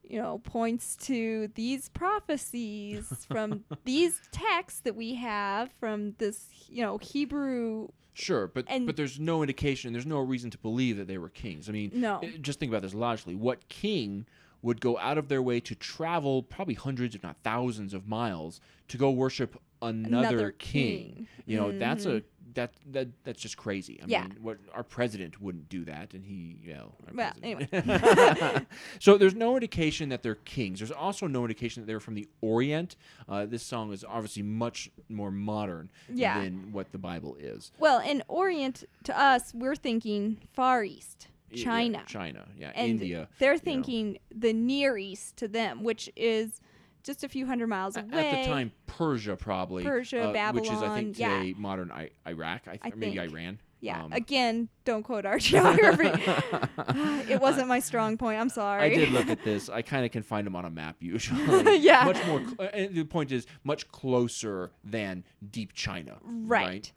you 0.09 0.19
know, 0.19 0.39
points 0.39 0.95
to 0.95 1.49
these 1.53 1.87
prophecies 1.89 3.25
from 3.29 3.63
these 3.85 4.19
texts 4.31 4.81
that 4.81 4.95
we 4.95 5.13
have 5.13 5.71
from 5.79 6.13
this, 6.17 6.47
you 6.67 6.81
know, 6.81 6.97
Hebrew. 6.97 7.89
Sure, 8.19 8.47
but 8.47 8.65
And- 8.67 8.85
but 8.85 8.95
there's 8.97 9.19
no 9.19 9.41
indication. 9.41 9.93
There's 9.93 10.05
no 10.05 10.19
reason 10.19 10.49
to 10.51 10.57
believe 10.57 10.97
that 10.97 11.07
they 11.07 11.17
were 11.17 11.29
kings. 11.29 11.69
I 11.69 11.71
mean, 11.71 11.91
No. 11.93 12.19
Eh, 12.19 12.31
just 12.41 12.59
think 12.59 12.69
about 12.71 12.81
this 12.81 12.93
logically. 12.93 13.35
What 13.35 13.67
king 13.69 14.25
would 14.61 14.81
go 14.81 14.97
out 14.97 15.17
of 15.17 15.29
their 15.29 15.41
way 15.41 15.59
to 15.61 15.73
travel 15.75 16.43
probably 16.43 16.73
hundreds, 16.73 17.15
if 17.15 17.23
not 17.23 17.37
thousands, 17.43 17.93
of 17.93 18.07
miles 18.07 18.59
to 18.89 18.97
go 18.97 19.09
worship 19.09 19.55
another, 19.81 20.27
Another 20.27 20.51
king? 20.51 21.13
king. 21.13 21.27
You 21.45 21.57
know, 21.57 21.77
that's 21.77 22.05
a 22.05 22.09
mm-hmm. 22.21 22.27
That 22.55 22.73
that 22.91 23.07
that's 23.23 23.41
just 23.41 23.57
crazy. 23.57 23.99
I 24.01 24.05
Yeah. 24.07 24.21
mean, 24.23 24.37
what 24.41 24.57
our 24.73 24.83
president 24.83 25.41
wouldn't 25.41 25.69
do 25.69 25.85
that, 25.85 26.13
and 26.13 26.25
he, 26.25 26.57
you 26.63 26.73
know. 26.73 26.93
Well, 27.13 27.31
president. 27.41 28.67
so 28.99 29.17
there's 29.17 29.35
no 29.35 29.55
indication 29.55 30.09
that 30.09 30.23
they're 30.23 30.35
kings. 30.35 30.79
There's 30.79 30.91
also 30.91 31.27
no 31.27 31.41
indication 31.43 31.81
that 31.83 31.87
they're 31.87 31.99
from 31.99 32.15
the 32.15 32.27
Orient. 32.41 32.95
Uh, 33.27 33.45
this 33.45 33.63
song 33.63 33.91
is 33.93 34.03
obviously 34.03 34.43
much 34.43 34.89
more 35.09 35.31
modern 35.31 35.89
Yeah. 36.13 36.41
than 36.41 36.71
what 36.71 36.91
the 36.91 36.97
Bible 36.97 37.35
is. 37.39 37.71
Well, 37.79 37.99
in 37.99 38.23
Orient 38.27 38.83
to 39.03 39.19
us, 39.19 39.53
we're 39.53 39.75
thinking 39.75 40.37
Far 40.53 40.83
East, 40.83 41.27
Yeah, 41.51 41.63
China. 41.63 42.03
China, 42.07 42.47
yeah, 42.57 42.71
and 42.75 42.91
India. 42.91 43.27
they're 43.39 43.53
you 43.53 43.57
know. 43.57 43.63
thinking 43.63 44.19
the 44.33 44.53
Near 44.53 44.97
East 44.97 45.37
to 45.37 45.47
them, 45.47 45.83
which 45.83 46.09
is 46.15 46.61
just 47.03 47.23
a 47.23 47.29
few 47.29 47.45
hundred 47.45 47.67
miles 47.67 47.95
away. 47.97 48.07
At 48.29 48.43
the 48.43 48.49
time, 48.49 48.71
Persia 48.87 49.35
probably. 49.35 49.83
Persia, 49.83 50.29
uh, 50.29 50.51
which 50.53 50.65
is 50.69 50.81
I 50.81 50.95
think 50.95 51.17
Babylon, 51.17 51.39
today 51.41 51.55
modern 51.57 51.91
I- 51.91 52.09
Iraq, 52.27 52.61
I 52.67 52.77
th- 52.77 52.93
I 52.93 52.97
maybe. 52.97 53.19
Iran. 53.19 53.59
Yeah. 53.81 54.03
Um, 54.03 54.11
Again, 54.11 54.67
don't 54.83 55.03
quote 55.03 55.25
our 55.25 55.39
geography. 55.39 56.09
it 57.31 57.39
wasn't 57.39 57.69
my 57.69 57.79
strong 57.79 58.17
point. 58.17 58.39
I'm 58.39 58.49
sorry. 58.49 58.83
I 58.83 58.89
did 58.89 59.09
look 59.11 59.29
at 59.29 59.43
this. 59.45 59.69
I 59.69 59.81
kind 59.81 60.03
of 60.05 60.11
can 60.11 60.21
find 60.21 60.45
them 60.45 60.55
on 60.55 60.65
a 60.65 60.69
map 60.69 60.97
usually. 60.99 61.77
Yeah. 61.79 62.03
Much 62.03 62.25
more. 62.27 62.39
Cl- 62.41 62.55
uh, 62.59 62.63
and 62.73 62.93
the 62.95 63.05
point 63.05 63.31
is, 63.31 63.47
much 63.63 63.89
closer 63.89 64.71
than 64.83 65.23
deep 65.49 65.71
China. 65.73 66.17
Right. 66.23 66.91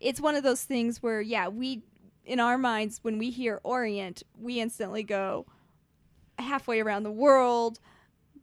It's 0.00 0.20
one 0.22 0.34
of 0.34 0.42
those 0.42 0.64
things 0.64 1.02
where, 1.02 1.20
yeah, 1.20 1.48
we, 1.48 1.82
in 2.24 2.40
our 2.40 2.56
minds, 2.56 3.00
when 3.02 3.18
we 3.18 3.30
hear 3.30 3.60
Orient, 3.62 4.22
we 4.40 4.58
instantly 4.58 5.02
go 5.02 5.44
halfway 6.38 6.80
around 6.80 7.02
the 7.02 7.12
world. 7.12 7.78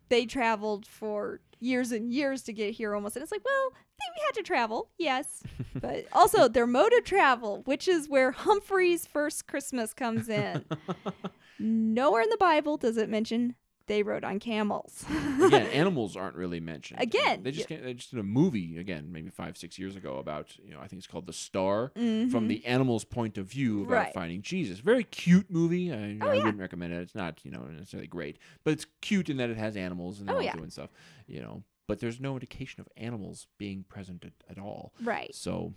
They 0.10 0.26
traveled 0.26 0.86
for 0.86 1.42
years 1.60 1.92
and 1.92 2.12
years 2.12 2.42
to 2.44 2.54
get 2.54 2.74
here 2.74 2.96
almost. 2.96 3.16
And 3.16 3.24
it's 3.24 3.32
like, 3.32 3.46
well, 3.46 3.74
they 4.00 4.22
had 4.26 4.36
to 4.36 4.44
travel, 4.44 4.90
yes. 4.98 5.44
but 5.76 6.06
also 6.12 6.48
their 6.48 6.68
mode 6.68 6.94
of 6.94 7.04
travel, 7.04 7.62
which 7.66 7.88
is 7.88 8.10
where 8.10 8.32
Humphrey's 8.32 9.06
first 9.06 9.48
Christmas 9.48 9.94
comes 9.94 10.30
in. 10.30 10.66
Nowhere 11.60 12.22
in 12.22 12.30
the 12.30 12.38
Bible 12.38 12.78
does 12.78 12.98
it 12.98 13.10
mention 13.10 13.56
they 13.90 14.02
rode 14.04 14.24
on 14.24 14.40
camels. 14.40 15.04
again, 15.44 15.68
animals 15.68 16.16
aren't 16.16 16.38
really 16.38 16.62
mentioned. 16.62 17.02
Again, 17.02 17.44
they 17.44 17.52
just 17.52 17.68
came, 17.68 17.84
they 17.84 17.94
just 17.94 18.12
did 18.12 18.20
a 18.20 18.24
movie 18.24 18.78
again, 18.78 19.12
maybe 19.12 19.30
five 19.30 19.58
six 19.58 19.78
years 19.78 19.98
ago 19.98 20.18
about 20.18 20.56
you 20.64 20.72
know 20.72 20.80
I 20.80 20.88
think 20.88 21.00
it's 21.00 21.08
called 21.08 21.26
The 21.26 21.34
Star 21.34 21.92
Mhm. 21.98 22.32
from 22.32 22.48
the 22.48 22.66
animal's 22.66 23.04
point 23.04 23.38
of 23.38 23.48
view 23.48 23.84
about 23.84 23.92
Right. 23.94 24.14
finding 24.14 24.42
Jesus. 24.42 24.80
Very 24.80 25.04
cute 25.04 25.52
movie. 25.52 25.92
I, 25.92 25.96
Oh, 26.22 26.30
I 26.30 26.36
yeah. 26.36 26.44
wouldn't 26.46 26.60
recommend 26.62 26.94
it. 26.94 27.02
It's 27.02 27.16
not 27.16 27.42
you 27.44 27.52
know 27.52 27.64
necessarily 27.66 28.08
great, 28.08 28.38
but 28.64 28.72
it's 28.72 28.86
cute 29.02 29.28
in 29.30 29.36
that 29.38 29.50
it 29.50 29.58
has 29.58 29.76
animals 29.76 30.20
and 30.20 30.30
they're 30.30 30.36
Oh, 30.36 30.40
all 30.40 30.44
yeah. 30.46 30.56
doing 30.56 30.70
stuff. 30.70 30.92
You 31.28 31.42
know, 31.42 31.64
but 31.88 32.00
there's 32.00 32.20
no 32.22 32.34
indication 32.36 32.80
of 32.80 32.88
animals 32.96 33.48
being 33.58 33.84
present 33.84 34.24
at, 34.24 34.34
at 34.50 34.58
all. 34.58 34.94
right. 35.04 35.34
So 35.36 35.74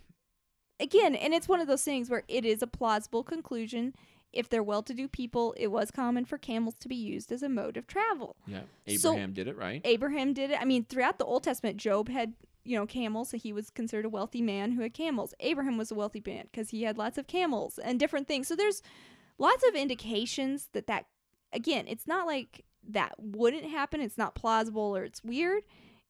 again, 0.79 1.15
and 1.15 1.33
it's 1.33 1.47
one 1.47 1.59
of 1.61 1.67
those 1.67 1.83
things 1.83 2.09
where 2.09 2.23
it 2.27 2.45
is 2.45 2.61
a 2.61 2.67
plausible 2.67 3.23
conclusion. 3.23 3.93
If 4.33 4.49
they're 4.49 4.63
well 4.63 4.83
to 4.83 4.93
do 4.93 5.07
people, 5.07 5.53
it 5.57 5.67
was 5.67 5.91
common 5.91 6.25
for 6.25 6.37
camels 6.37 6.75
to 6.79 6.87
be 6.89 6.95
used 6.95 7.31
as 7.31 7.43
a 7.43 7.49
mode 7.49 7.77
of 7.77 7.87
travel. 7.87 8.35
yeah, 8.47 8.63
So- 8.97 9.11
Abraham 9.11 9.33
did 9.33 9.47
it 9.47 9.55
right. 9.57 9.81
Abraham 9.85 10.33
did 10.33 10.51
it. 10.51 10.59
I 10.59 10.65
mean, 10.65 10.85
throughout 10.85 11.19
the 11.19 11.25
Old 11.25 11.43
Testament, 11.43 11.77
Job 11.77 12.09
had 12.09 12.33
you 12.65 12.77
know, 12.77 12.85
camels, 12.85 13.29
so 13.29 13.37
he 13.37 13.51
was 13.51 13.69
considered 13.69 14.05
a 14.05 14.09
wealthy 14.09 14.41
man 14.41 14.71
who 14.71 14.81
had 14.83 14.93
camels. 14.93 15.33
Abraham 15.41 15.77
was 15.77 15.91
a 15.91 15.95
wealthy 15.95 16.23
man 16.25 16.45
because 16.49 16.69
he 16.69 16.83
had 16.83 16.97
lots 16.97 17.17
of 17.17 17.27
camels 17.27 17.77
and 17.77 17.99
different 17.99 18.25
things. 18.25 18.47
So 18.47 18.55
there's 18.55 18.81
lots 19.37 19.65
of 19.67 19.75
indications 19.75 20.69
that 20.71 20.87
that 20.87 21.05
again, 21.51 21.85
it's 21.89 22.07
not 22.07 22.25
like 22.25 22.63
that 22.87 23.15
wouldn't 23.19 23.65
happen. 23.65 23.99
It's 23.99 24.17
not 24.17 24.33
plausible 24.33 24.95
or 24.95 25.03
it's 25.03 25.21
weird. 25.23 25.63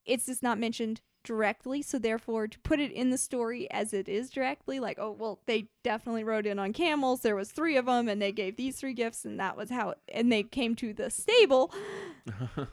It's 0.06 0.28
just 0.28 0.44
not 0.44 0.60
mentioned 0.60 1.02
directly. 1.24 1.82
So 1.82 2.00
therefore, 2.00 2.48
to 2.48 2.60
put 2.60 2.80
it 2.80 2.92
in 2.92 3.10
the 3.10 3.18
story 3.18 3.70
as 3.72 3.94
it 3.94 4.08
is 4.08 4.30
directly, 4.30 4.80
like, 4.80 4.98
oh 5.00 5.12
well, 5.12 5.40
they 5.46 5.68
definitely 5.84 6.24
rode 6.24 6.46
in 6.46 6.60
on 6.60 6.74
camels. 6.74 7.22
There 7.22 7.36
was 7.36 7.52
three 7.52 7.78
of 7.78 7.86
them, 7.86 8.08
and 8.08 8.22
they 8.22 8.32
gave 8.32 8.56
these 8.56 8.78
three 8.78 8.94
gifts, 8.94 9.26
and 9.26 9.40
that 9.40 9.58
was 9.58 9.70
how. 9.70 9.92
It, 9.92 10.00
and 10.14 10.32
they 10.32 10.44
came 10.44 10.76
to 10.76 10.94
the 10.94 11.10
stable. 11.10 11.74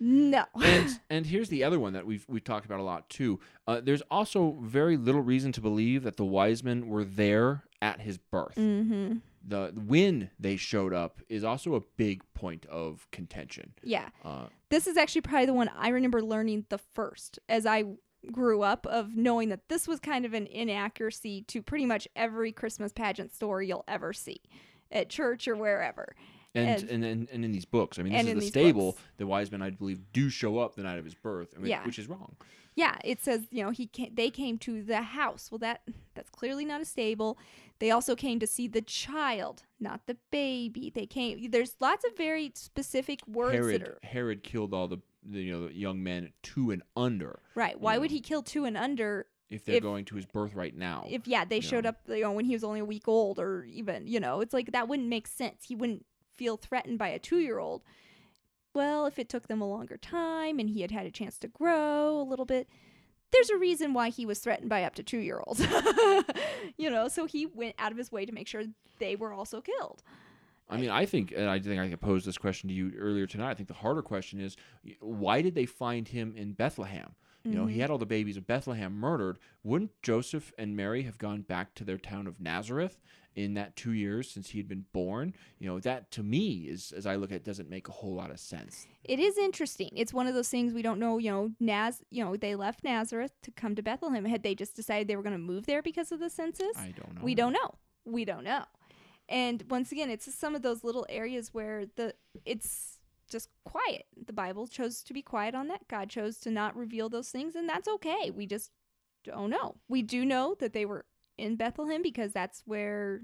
No. 0.00 0.44
and 0.54 1.00
and 1.10 1.26
here's 1.26 1.48
the 1.48 1.64
other 1.64 1.80
one 1.80 1.92
that 1.94 2.06
we've 2.06 2.24
we've 2.28 2.44
talked 2.44 2.64
about 2.66 2.80
a 2.80 2.84
lot 2.84 3.08
too. 3.10 3.40
Uh, 3.66 3.80
there's 3.82 4.02
also 4.10 4.56
very 4.62 4.96
little 4.96 5.22
reason 5.22 5.52
to 5.52 5.60
believe 5.60 6.04
that 6.04 6.16
the 6.16 6.24
wise 6.24 6.62
men 6.62 6.88
were 6.88 7.04
there 7.04 7.64
at 7.82 8.00
his 8.00 8.18
birth. 8.18 8.54
mm-hmm. 8.56 9.16
The 9.46 9.72
when 9.76 10.30
they 10.38 10.56
showed 10.56 10.92
up 10.92 11.20
is 11.28 11.44
also 11.44 11.74
a 11.74 11.80
big 11.96 12.22
point 12.34 12.66
of 12.66 13.06
contention. 13.12 13.72
Yeah. 13.82 14.08
Uh, 14.24 14.46
This 14.70 14.86
is 14.86 14.96
actually 14.96 15.22
probably 15.22 15.46
the 15.46 15.54
one 15.54 15.70
I 15.76 15.88
remember 15.88 16.22
learning 16.22 16.66
the 16.68 16.78
first 16.78 17.38
as 17.48 17.64
I 17.66 17.84
grew 18.32 18.62
up 18.62 18.84
of 18.86 19.16
knowing 19.16 19.48
that 19.50 19.68
this 19.68 19.86
was 19.86 20.00
kind 20.00 20.24
of 20.26 20.34
an 20.34 20.46
inaccuracy 20.48 21.42
to 21.42 21.62
pretty 21.62 21.86
much 21.86 22.08
every 22.16 22.52
Christmas 22.52 22.92
pageant 22.92 23.32
story 23.32 23.68
you'll 23.68 23.84
ever 23.88 24.12
see 24.12 24.40
at 24.90 25.08
church 25.08 25.46
or 25.48 25.56
wherever. 25.56 26.14
and, 26.54 26.68
And- 26.82 26.90
and 26.90 27.04
and 27.04 27.28
and 27.30 27.44
in 27.44 27.52
these 27.52 27.64
books, 27.66 27.98
I 27.98 28.02
mean, 28.02 28.12
this 28.14 28.26
is 28.26 28.34
the 28.34 28.40
stable. 28.48 28.92
books. 28.92 29.02
The 29.18 29.26
wise 29.26 29.50
men, 29.52 29.62
I 29.62 29.70
believe, 29.70 30.00
do 30.12 30.30
show 30.30 30.58
up 30.58 30.74
the 30.74 30.82
night 30.82 30.98
of 30.98 31.04
his 31.04 31.14
birth, 31.14 31.54
I 31.56 31.58
mean, 31.60 31.70
Yeah. 31.70 31.84
which 31.86 31.98
is 31.98 32.08
wrong. 32.08 32.36
Yeah, 32.78 32.96
it 33.04 33.20
says, 33.20 33.40
you 33.50 33.64
know, 33.64 33.70
he 33.70 33.86
came, 33.86 34.14
they 34.14 34.30
came 34.30 34.56
to 34.58 34.82
the 34.84 35.02
house. 35.02 35.50
Well, 35.50 35.58
that 35.58 35.80
that's 36.14 36.30
clearly 36.30 36.64
not 36.64 36.80
a 36.80 36.84
stable. 36.84 37.36
They 37.80 37.90
also 37.90 38.14
came 38.14 38.38
to 38.38 38.46
see 38.46 38.68
the 38.68 38.82
child, 38.82 39.64
not 39.80 40.02
the 40.06 40.16
baby. 40.30 40.92
They 40.94 41.06
came 41.06 41.50
there's 41.50 41.74
lots 41.80 42.04
of 42.04 42.16
very 42.16 42.52
specific 42.54 43.20
words 43.26 43.54
Herod 43.54 43.80
that 43.82 43.88
are 43.88 43.98
Herod 44.04 44.42
killed 44.44 44.72
all 44.74 44.86
the, 44.86 44.98
the 45.24 45.40
you 45.42 45.52
know 45.52 45.66
the 45.68 45.74
young 45.74 46.02
men 46.04 46.32
two 46.42 46.70
and 46.70 46.82
under 46.96 47.40
right. 47.56 47.78
Why 47.80 47.98
would 47.98 48.12
he 48.12 48.20
kill 48.20 48.42
two 48.42 48.64
and 48.64 48.76
under 48.76 49.26
if 49.50 49.64
they're 49.64 49.76
If- 49.76 49.82
going 49.82 50.04
to 50.06 50.14
his 50.16 50.26
birth 50.26 50.54
right 50.54 50.76
now. 50.76 51.04
if 51.08 51.26
yeah 51.26 51.44
they 51.44 51.60
showed 51.60 51.84
know. 51.84 51.90
up 51.90 51.96
you 52.08 52.22
know 52.22 52.32
when 52.32 52.44
he 52.44 52.52
was 52.54 52.62
only 52.62 52.80
a 52.80 52.84
week 52.84 53.08
old 53.08 53.38
or 53.40 53.64
even 53.64 54.06
you 54.06 54.20
know 54.20 54.40
it's 54.40 54.54
like 54.54 54.70
that 54.72 54.86
wouldn't 54.88 55.08
make 55.08 55.26
sense 55.26 55.64
he 55.66 55.74
wouldn't 55.74 56.04
feel 56.36 56.56
threatened 56.56 56.98
by 56.98 57.08
a 57.08 57.18
two-year-old 57.18 57.82
well 58.78 59.06
if 59.06 59.18
it 59.18 59.28
took 59.28 59.48
them 59.48 59.60
a 59.60 59.68
longer 59.68 59.96
time 59.96 60.58
and 60.58 60.70
he 60.70 60.80
had 60.82 60.90
had 60.90 61.04
a 61.06 61.10
chance 61.10 61.38
to 61.38 61.48
grow 61.48 62.20
a 62.20 62.22
little 62.22 62.44
bit 62.44 62.68
there's 63.32 63.50
a 63.50 63.58
reason 63.58 63.92
why 63.92 64.08
he 64.08 64.24
was 64.24 64.38
threatened 64.38 64.70
by 64.70 64.82
up 64.84 64.94
to 64.94 65.02
two-year-olds 65.02 65.60
you 66.76 66.88
know 66.88 67.08
so 67.08 67.26
he 67.26 67.44
went 67.46 67.74
out 67.78 67.92
of 67.92 67.98
his 67.98 68.12
way 68.12 68.24
to 68.24 68.32
make 68.32 68.46
sure 68.46 68.62
they 68.98 69.16
were 69.16 69.32
also 69.32 69.60
killed 69.60 70.02
I 70.70 70.76
mean, 70.76 70.90
I 70.90 71.06
think, 71.06 71.32
and 71.34 71.48
I 71.48 71.58
think 71.58 71.80
I 71.80 71.96
posed 71.96 72.26
this 72.26 72.36
question 72.36 72.68
to 72.68 72.74
you 72.74 72.92
earlier 72.98 73.26
tonight. 73.26 73.52
I 73.52 73.54
think 73.54 73.68
the 73.68 73.74
harder 73.74 74.02
question 74.02 74.38
is, 74.38 74.54
why 75.00 75.40
did 75.40 75.54
they 75.54 75.64
find 75.64 76.06
him 76.06 76.34
in 76.36 76.52
Bethlehem? 76.52 77.14
You 77.42 77.52
know, 77.52 77.60
Mm-hmm. 77.62 77.68
he 77.70 77.80
had 77.80 77.88
all 77.90 77.96
the 77.96 78.04
babies 78.04 78.36
of 78.36 78.46
Bethlehem 78.46 78.92
murdered. 78.92 79.38
Wouldn't 79.62 79.92
Joseph 80.02 80.52
and 80.58 80.76
Mary 80.76 81.04
have 81.04 81.16
gone 81.16 81.40
back 81.40 81.74
to 81.76 81.84
their 81.84 81.96
town 81.96 82.26
of 82.26 82.38
Nazareth 82.38 83.00
in 83.44 83.54
that 83.54 83.76
two 83.76 83.92
years 83.92 84.30
since 84.30 84.50
he 84.50 84.58
had 84.58 84.68
been 84.68 84.84
born? 84.92 85.34
You 85.58 85.68
know, 85.68 85.80
that 85.80 86.10
to 86.12 86.22
me 86.22 86.66
is, 86.68 86.92
as 86.92 87.06
I 87.06 87.16
look 87.16 87.30
at, 87.30 87.36
it, 87.36 87.44
doesn't 87.44 87.70
make 87.70 87.88
a 87.88 87.92
whole 87.92 88.14
lot 88.14 88.30
of 88.30 88.38
sense. 88.40 88.86
it 89.04 89.18
is 89.18 89.38
interesting 89.38 89.90
it's 89.94 90.12
one 90.12 90.26
of 90.26 90.34
those 90.34 90.48
things 90.48 90.74
we 90.74 90.82
don't 90.82 90.98
know 90.98 91.18
you 91.18 91.30
know 91.30 91.50
naz 91.60 92.02
you 92.10 92.22
know 92.22 92.36
they 92.36 92.54
left 92.54 92.84
nazareth 92.84 93.32
to 93.42 93.50
come 93.52 93.74
to 93.74 93.82
bethlehem 93.82 94.24
had 94.24 94.42
they 94.42 94.54
just 94.54 94.76
decided 94.76 95.08
they 95.08 95.16
were 95.16 95.22
going 95.22 95.32
to 95.32 95.38
move 95.38 95.64
there 95.66 95.80
because 95.82 96.12
of 96.12 96.18
the 96.20 96.28
census 96.28 96.76
I 96.76 96.92
don't 96.96 97.14
know. 97.14 97.20
We 97.22 97.34
don't 97.34 97.52
know. 97.52 97.70
We 98.04 98.24
don't 98.24 98.44
know. 98.44 98.64
And 99.28 99.62
once 99.70 99.92
again, 99.92 100.10
it's 100.10 100.32
some 100.34 100.54
of 100.54 100.62
those 100.62 100.82
little 100.84 101.06
areas 101.08 101.52
where 101.54 101.84
the 101.96 102.14
it's 102.44 102.98
just 103.30 103.48
quiet. 103.64 104.06
The 104.26 104.32
Bible 104.32 104.66
chose 104.66 105.02
to 105.02 105.12
be 105.12 105.22
quiet 105.22 105.54
on 105.54 105.68
that. 105.68 105.86
God 105.88 106.08
chose 106.08 106.38
to 106.40 106.50
not 106.50 106.74
reveal 106.76 107.08
those 107.08 107.28
things, 107.30 107.54
and 107.54 107.68
that's 107.68 107.88
okay. 107.88 108.30
We 108.34 108.46
just 108.46 108.70
don't 109.24 109.50
know. 109.50 109.76
We 109.88 110.00
do 110.02 110.24
know 110.24 110.56
that 110.60 110.72
they 110.72 110.86
were 110.86 111.04
in 111.38 111.56
Bethlehem 111.56 112.02
because 112.02 112.32
that's 112.32 112.62
where 112.66 113.22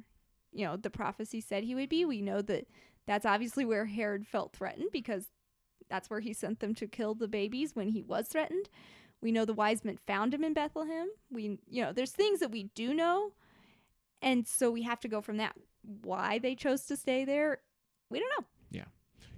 you 0.53 0.64
know 0.64 0.77
the 0.77 0.90
prophecy 0.90 1.40
said 1.40 1.64
he 1.64 1.74
would 1.74 1.88
be. 1.88 2.05
We 2.05 2.22
know 2.22 2.40
that 2.42 2.66
that's 3.07 3.27
obviously 3.27 3.64
where 3.64 3.87
Herod 3.87 4.27
felt 4.27 4.55
threatened 4.55 4.88
because 4.92 5.27
that's 5.90 6.09
where 6.09 6.20
he 6.20 6.33
sent 6.33 6.61
them 6.61 6.74
to 6.77 6.87
kill 6.87 7.14
the 7.14 7.29
babies 7.29 7.77
when 7.77 7.88
he 7.88 8.03
was 8.03 8.29
threatened. 8.29 8.68
We 9.20 9.33
know 9.33 9.44
the 9.44 9.53
wise 9.53 9.85
men 9.85 9.98
found 10.07 10.33
him 10.33 10.44
in 10.44 10.55
Bethlehem. 10.55 11.09
We 11.31 11.59
you 11.68 11.83
know, 11.83 11.92
there's 11.92 12.12
things 12.12 12.40
that 12.40 12.50
we 12.50 12.64
do 12.74 12.94
know 12.94 13.33
and 14.24 14.48
so 14.48 14.70
we 14.70 14.83
have 14.83 15.00
to 15.00 15.09
go 15.09 15.20
from 15.20 15.37
that. 15.37 15.55
Why 16.03 16.38
they 16.38 16.55
chose 16.55 16.87
to 16.87 16.96
stay 16.96 17.27
there, 17.27 17.59
we 18.11 18.18
don't 18.18 18.31
know. 18.38 18.46
Yeah. 18.70 18.85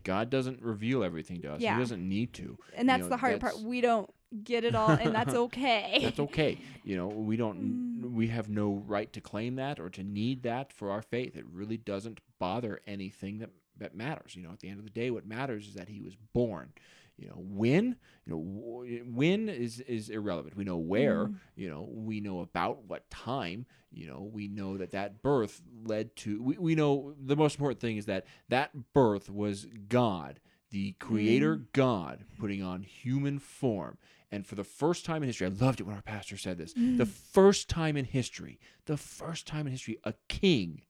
God 0.05 0.31
doesn't 0.31 0.63
reveal 0.63 1.03
everything 1.03 1.43
to 1.43 1.55
us. 1.55 1.61
Yeah. 1.61 1.75
He 1.75 1.81
doesn't 1.81 2.09
need 2.09 2.33
to. 2.35 2.57
And 2.75 2.89
that's 2.89 3.03
know, 3.03 3.09
the 3.09 3.17
hard 3.17 3.41
part. 3.41 3.59
We 3.59 3.81
don't 3.81 4.09
get 4.45 4.65
it 4.65 4.77
all, 4.77 4.91
and 4.91 5.13
that's 5.13 5.35
okay. 5.47 5.99
That's 6.03 6.21
okay. 6.21 6.61
You 6.85 6.97
know, 6.97 7.09
we 7.09 7.37
don't. 7.37 7.59
we 8.01 8.29
have 8.29 8.49
no 8.49 8.83
right 8.87 9.13
to 9.13 9.21
claim 9.21 9.57
that 9.57 9.79
or 9.81 9.89
to 9.91 10.03
need 10.03 10.43
that 10.43 10.73
for 10.73 10.91
our 10.91 11.03
faith. 11.03 11.37
It 11.37 11.45
really 11.51 11.77
doesn't 11.77 12.21
bother 12.39 12.81
anything 12.87 13.39
that 13.39 13.51
that 13.79 13.95
matters. 13.95 14.35
You 14.35 14.43
know, 14.43 14.53
at 14.53 14.61
the 14.61 14.69
end 14.69 14.79
of 14.79 14.85
the 14.85 14.91
day 14.91 15.11
what 15.11 15.27
matters 15.27 15.69
is 15.69 15.75
that 15.75 15.89
he 15.89 16.01
was 16.01 16.17
born. 16.33 16.73
You 17.19 17.29
know, 17.29 17.37
when, 17.39 17.97
you 18.27 18.33
know, 18.33 18.85
when 19.11 19.49
is 19.49 19.81
is 19.81 20.11
irrelevant. 20.11 20.57
We 20.57 20.65
know 20.65 20.77
where, 20.77 21.27
Mm. 21.27 21.37
you 21.55 21.69
know, 21.71 21.89
we 21.91 22.21
know 22.21 22.41
about 22.41 22.85
what 22.85 23.09
time, 23.09 23.65
you 23.91 24.07
know, 24.07 24.29
we 24.31 24.49
know 24.49 24.77
that 24.77 24.91
that 24.91 25.23
birth 25.23 25.63
led 25.85 26.15
to 26.17 26.43
we, 26.43 26.59
we 26.59 26.75
know 26.75 27.15
the 27.19 27.37
most 27.37 27.55
important 27.55 27.81
thing 27.81 27.97
is 27.97 28.05
that 28.07 28.27
that 28.51 28.93
birth 28.93 29.31
was 29.31 29.67
God, 29.89 30.41
the 30.71 30.93
creator 30.99 31.57
God 31.73 32.25
putting 32.39 32.63
on 32.63 32.83
human 32.83 33.39
form. 33.39 33.97
And 34.31 34.47
for 34.47 34.57
the 34.57 34.65
first 34.65 35.05
time 35.05 35.23
in 35.23 35.29
history, 35.29 35.47
I 35.47 35.51
loved 35.51 35.81
it 35.81 35.85
when 35.85 35.95
our 35.95 36.03
pastor 36.03 36.37
said 36.37 36.59
this. 36.59 36.75
The 36.75 37.07
first 37.07 37.69
time 37.69 37.97
in 37.97 38.05
history, 38.05 38.59
the 38.87 38.97
first 38.97 39.47
time 39.47 39.67
in 39.67 39.73
history, 39.73 39.99
a 40.05 40.15
king 40.29 40.83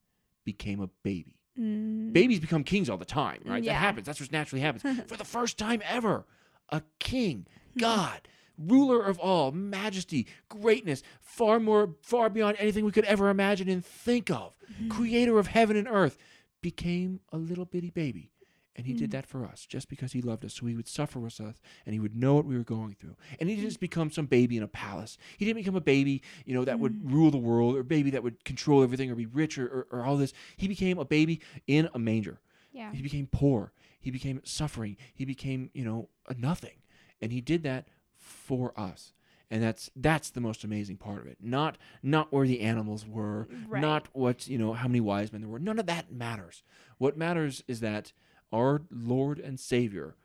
became 0.44 0.80
a 0.80 0.88
baby. 1.02 1.40
Mm. 1.58 2.12
Babies 2.12 2.40
become 2.40 2.64
kings 2.64 2.88
all 2.88 2.96
the 2.96 3.04
time, 3.04 3.40
right? 3.44 3.62
Yeah. 3.62 3.74
That 3.74 3.78
happens. 3.80 4.06
That's 4.06 4.20
what 4.20 4.32
naturally 4.32 4.62
happens. 4.62 4.82
for 5.06 5.16
the 5.16 5.24
first 5.24 5.58
time 5.58 5.82
ever, 5.86 6.26
a 6.70 6.82
king, 6.98 7.46
God, 7.78 8.28
ruler 8.58 9.02
of 9.02 9.18
all, 9.18 9.52
majesty, 9.52 10.26
greatness, 10.48 11.02
far 11.20 11.60
more, 11.60 11.94
far 12.02 12.28
beyond 12.30 12.56
anything 12.58 12.84
we 12.84 12.92
could 12.92 13.04
ever 13.04 13.28
imagine 13.28 13.68
and 13.68 13.84
think 13.84 14.30
of, 14.30 14.56
creator 14.88 15.38
of 15.38 15.48
heaven 15.48 15.76
and 15.76 15.88
earth, 15.88 16.16
became 16.62 17.20
a 17.32 17.36
little 17.36 17.64
bitty 17.64 17.90
baby. 17.90 18.30
And 18.76 18.86
he 18.86 18.92
did 18.92 19.08
mm. 19.08 19.12
that 19.14 19.26
for 19.26 19.44
us 19.44 19.66
just 19.66 19.88
because 19.88 20.12
he 20.12 20.20
loved 20.20 20.44
us. 20.44 20.54
So 20.54 20.66
he 20.66 20.76
would 20.76 20.86
suffer 20.86 21.18
with 21.18 21.40
us 21.40 21.56
and 21.84 21.94
he 21.94 21.98
would 21.98 22.14
know 22.14 22.34
what 22.34 22.44
we 22.44 22.56
were 22.56 22.62
going 22.62 22.94
through. 22.94 23.16
And 23.40 23.48
he 23.48 23.56
didn't 23.56 23.66
mm. 23.66 23.70
just 23.70 23.80
become 23.80 24.10
some 24.10 24.26
baby 24.26 24.56
in 24.56 24.62
a 24.62 24.68
palace. 24.68 25.16
He 25.38 25.44
didn't 25.44 25.58
become 25.58 25.76
a 25.76 25.80
baby, 25.80 26.22
you 26.44 26.54
know, 26.54 26.64
that 26.64 26.78
would 26.78 26.92
mm. 26.92 27.12
rule 27.12 27.30
the 27.30 27.38
world 27.38 27.74
or 27.76 27.80
a 27.80 27.84
baby 27.84 28.10
that 28.10 28.22
would 28.22 28.44
control 28.44 28.82
everything 28.82 29.10
or 29.10 29.14
be 29.14 29.26
rich 29.26 29.58
or, 29.58 29.66
or, 29.66 29.86
or 29.90 30.04
all 30.04 30.16
this. 30.16 30.32
He 30.56 30.68
became 30.68 30.98
a 30.98 31.04
baby 31.04 31.40
in 31.66 31.88
a 31.94 31.98
manger. 31.98 32.40
Yeah. 32.72 32.92
He 32.92 33.02
became 33.02 33.26
poor. 33.26 33.72
He 33.98 34.10
became 34.10 34.40
suffering. 34.44 34.96
He 35.14 35.24
became, 35.24 35.70
you 35.72 35.84
know, 35.84 36.10
a 36.28 36.34
nothing. 36.34 36.76
And 37.20 37.32
he 37.32 37.40
did 37.40 37.62
that 37.62 37.88
for 38.14 38.78
us. 38.78 39.14
And 39.50 39.62
that's 39.62 39.90
that's 39.94 40.30
the 40.30 40.40
most 40.40 40.64
amazing 40.64 40.96
part 40.96 41.20
of 41.20 41.26
it. 41.26 41.38
Not 41.40 41.78
not 42.02 42.32
where 42.32 42.46
the 42.46 42.60
animals 42.60 43.06
were, 43.06 43.48
Right. 43.68 43.80
not 43.80 44.08
what, 44.12 44.48
you 44.48 44.58
know, 44.58 44.72
how 44.72 44.88
many 44.88 45.00
wise 45.00 45.32
men 45.32 45.40
there 45.40 45.48
were. 45.48 45.60
None 45.60 45.78
of 45.78 45.86
that 45.86 46.12
matters. 46.12 46.62
What 46.98 47.16
matters 47.16 47.62
is 47.68 47.80
that 47.80 48.12
our 48.56 48.82
Lord 48.90 49.38
and 49.38 49.58
Savior 49.60 50.16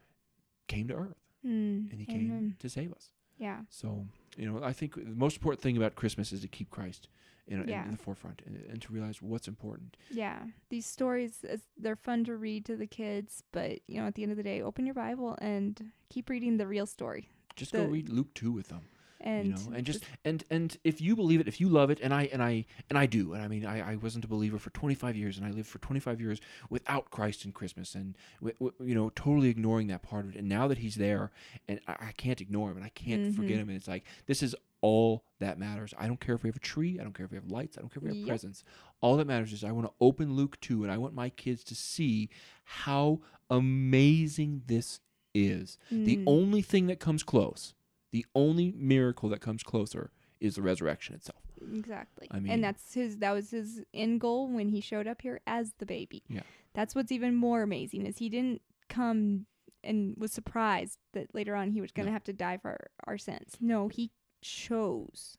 came 0.68 0.88
to 0.88 0.94
earth 0.94 1.16
Mm. 1.44 1.90
and 1.90 1.98
he 2.00 2.06
came 2.06 2.56
to 2.60 2.68
save 2.68 2.92
us. 2.92 3.10
Yeah. 3.36 3.62
So, 3.68 4.06
you 4.36 4.46
know, 4.48 4.62
I 4.62 4.72
think 4.72 4.94
the 4.94 5.04
most 5.26 5.36
important 5.36 5.60
thing 5.60 5.76
about 5.76 5.96
Christmas 5.96 6.32
is 6.32 6.40
to 6.42 6.48
keep 6.48 6.70
Christ 6.70 7.08
in, 7.48 7.60
in- 7.62 7.68
Yeah. 7.68 7.84
in 7.84 7.90
the 7.90 7.96
forefront 7.96 8.42
and, 8.46 8.54
and 8.70 8.80
to 8.82 8.92
realize 8.92 9.20
what's 9.20 9.48
important. 9.48 9.96
Yeah. 10.08 10.38
These 10.68 10.86
stories, 10.86 11.42
is- 11.42 11.66
they're 11.76 11.96
fun 11.96 12.22
to 12.24 12.36
read 12.36 12.64
to 12.66 12.76
the 12.76 12.86
kids, 12.86 13.42
but, 13.50 13.80
you 13.88 14.00
know, 14.00 14.06
at 14.06 14.14
the 14.14 14.22
end 14.22 14.30
of 14.30 14.36
the 14.38 14.44
day, 14.44 14.62
open 14.62 14.86
your 14.86 14.94
Bible 14.94 15.36
and 15.40 15.90
keep 16.10 16.30
reading 16.30 16.58
the 16.58 16.66
real 16.68 16.86
story. 16.86 17.28
Just 17.56 17.72
go 17.72 17.84
read 17.84 18.08
Luke 18.08 18.32
2 18.34 18.52
with 18.52 18.68
them. 18.68 18.82
And, 19.24 19.46
you 19.46 19.52
know 19.54 19.76
and 19.76 19.86
just 19.86 20.04
and 20.24 20.44
and 20.50 20.76
if 20.84 21.00
you 21.00 21.14
believe 21.16 21.40
it 21.40 21.46
if 21.48 21.60
you 21.60 21.68
love 21.68 21.90
it 21.90 22.00
and 22.02 22.12
i 22.12 22.24
and 22.32 22.42
i 22.42 22.64
and 22.90 22.98
i 22.98 23.06
do 23.06 23.32
and 23.34 23.42
i 23.42 23.48
mean 23.48 23.64
i, 23.64 23.92
I 23.92 23.96
wasn't 23.96 24.24
a 24.24 24.28
believer 24.28 24.58
for 24.58 24.70
25 24.70 25.16
years 25.16 25.36
and 25.38 25.46
i 25.46 25.50
lived 25.50 25.68
for 25.68 25.78
25 25.78 26.20
years 26.20 26.40
without 26.70 27.10
christ 27.10 27.44
and 27.44 27.54
christmas 27.54 27.94
and 27.94 28.16
w- 28.40 28.56
w- 28.60 28.74
you 28.90 28.94
know 28.94 29.10
totally 29.10 29.48
ignoring 29.48 29.86
that 29.88 30.02
part 30.02 30.24
of 30.24 30.32
it 30.34 30.38
and 30.38 30.48
now 30.48 30.66
that 30.68 30.78
he's 30.78 30.96
there 30.96 31.30
and 31.68 31.80
i, 31.86 31.92
I 32.08 32.12
can't 32.16 32.40
ignore 32.40 32.70
him 32.70 32.76
and 32.78 32.84
i 32.84 32.90
can't 32.90 33.34
forget 33.34 33.56
Mhm. 33.58 33.62
him 33.62 33.68
and 33.68 33.76
it's 33.76 33.88
like 33.88 34.04
this 34.26 34.42
is 34.42 34.54
all 34.80 35.24
that 35.38 35.58
matters 35.58 35.94
i 35.98 36.06
don't 36.08 36.18
care 36.20 36.34
if 36.34 36.42
we 36.42 36.48
have 36.48 36.56
a 36.56 36.60
tree 36.60 36.98
i 36.98 37.02
don't 37.04 37.14
care 37.14 37.26
if 37.26 37.30
we 37.30 37.36
have 37.36 37.46
lights 37.50 37.78
i 37.78 37.80
don't 37.80 37.90
care 37.90 37.98
if 37.98 38.02
we 38.02 38.08
have 38.08 38.18
Yep. 38.18 38.26
presents 38.26 38.64
all 39.00 39.16
that 39.16 39.26
matters 39.28 39.52
is 39.52 39.62
i 39.62 39.70
want 39.70 39.86
to 39.86 39.92
open 40.00 40.34
luke 40.34 40.58
2 40.60 40.82
and 40.82 40.90
i 40.92 40.98
want 40.98 41.14
my 41.14 41.28
kids 41.30 41.62
to 41.64 41.74
see 41.76 42.28
how 42.64 43.20
amazing 43.50 44.62
this 44.66 45.00
is 45.34 45.78
the 45.90 46.16
Mm. 46.18 46.24
only 46.26 46.60
thing 46.62 46.86
that 46.88 47.00
comes 47.00 47.22
close 47.22 47.74
The 48.12 48.24
only 48.34 48.72
miracle 48.76 49.28
that 49.30 49.40
comes 49.40 49.62
closer 49.62 50.10
is 50.40 50.54
the 50.56 50.62
resurrection 50.62 51.14
itself. 51.14 51.40
Exactly. 51.74 52.28
I 52.30 52.40
mean- 52.40 52.52
and 52.52 52.64
that's 52.64 52.94
his 52.94 53.18
that 53.18 53.32
was 53.32 53.50
his 53.50 53.82
end 53.94 54.20
goal 54.20 54.48
when 54.48 54.68
he 54.68 54.80
showed 54.80 55.06
up 55.06 55.22
here 55.22 55.40
as 55.46 55.74
the 55.78 55.86
baby. 55.86 56.22
Yeah. 56.28 56.42
That's 56.74 56.94
what's 56.94 57.12
even 57.12 57.34
more 57.34 57.62
amazing 57.62 58.06
is 58.06 58.18
he 58.18 58.28
didn't 58.28 58.62
come 58.88 59.46
and 59.84 60.14
was 60.16 60.32
surprised 60.32 60.98
that 61.12 61.34
later 61.34 61.54
on 61.56 61.70
he 61.72 61.80
was 61.80 61.90
going 61.92 62.06
to 62.06 62.10
No. 62.10 62.14
have 62.14 62.24
to 62.24 62.32
die 62.32 62.56
for 62.58 62.68
our, 62.70 62.90
our 63.04 63.18
sins. 63.18 63.56
No, 63.60 63.88
he 63.88 64.10
chose 64.40 65.38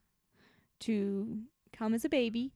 to 0.81 1.39
come 1.71 1.93
as 1.93 2.03
a 2.05 2.09
baby 2.09 2.53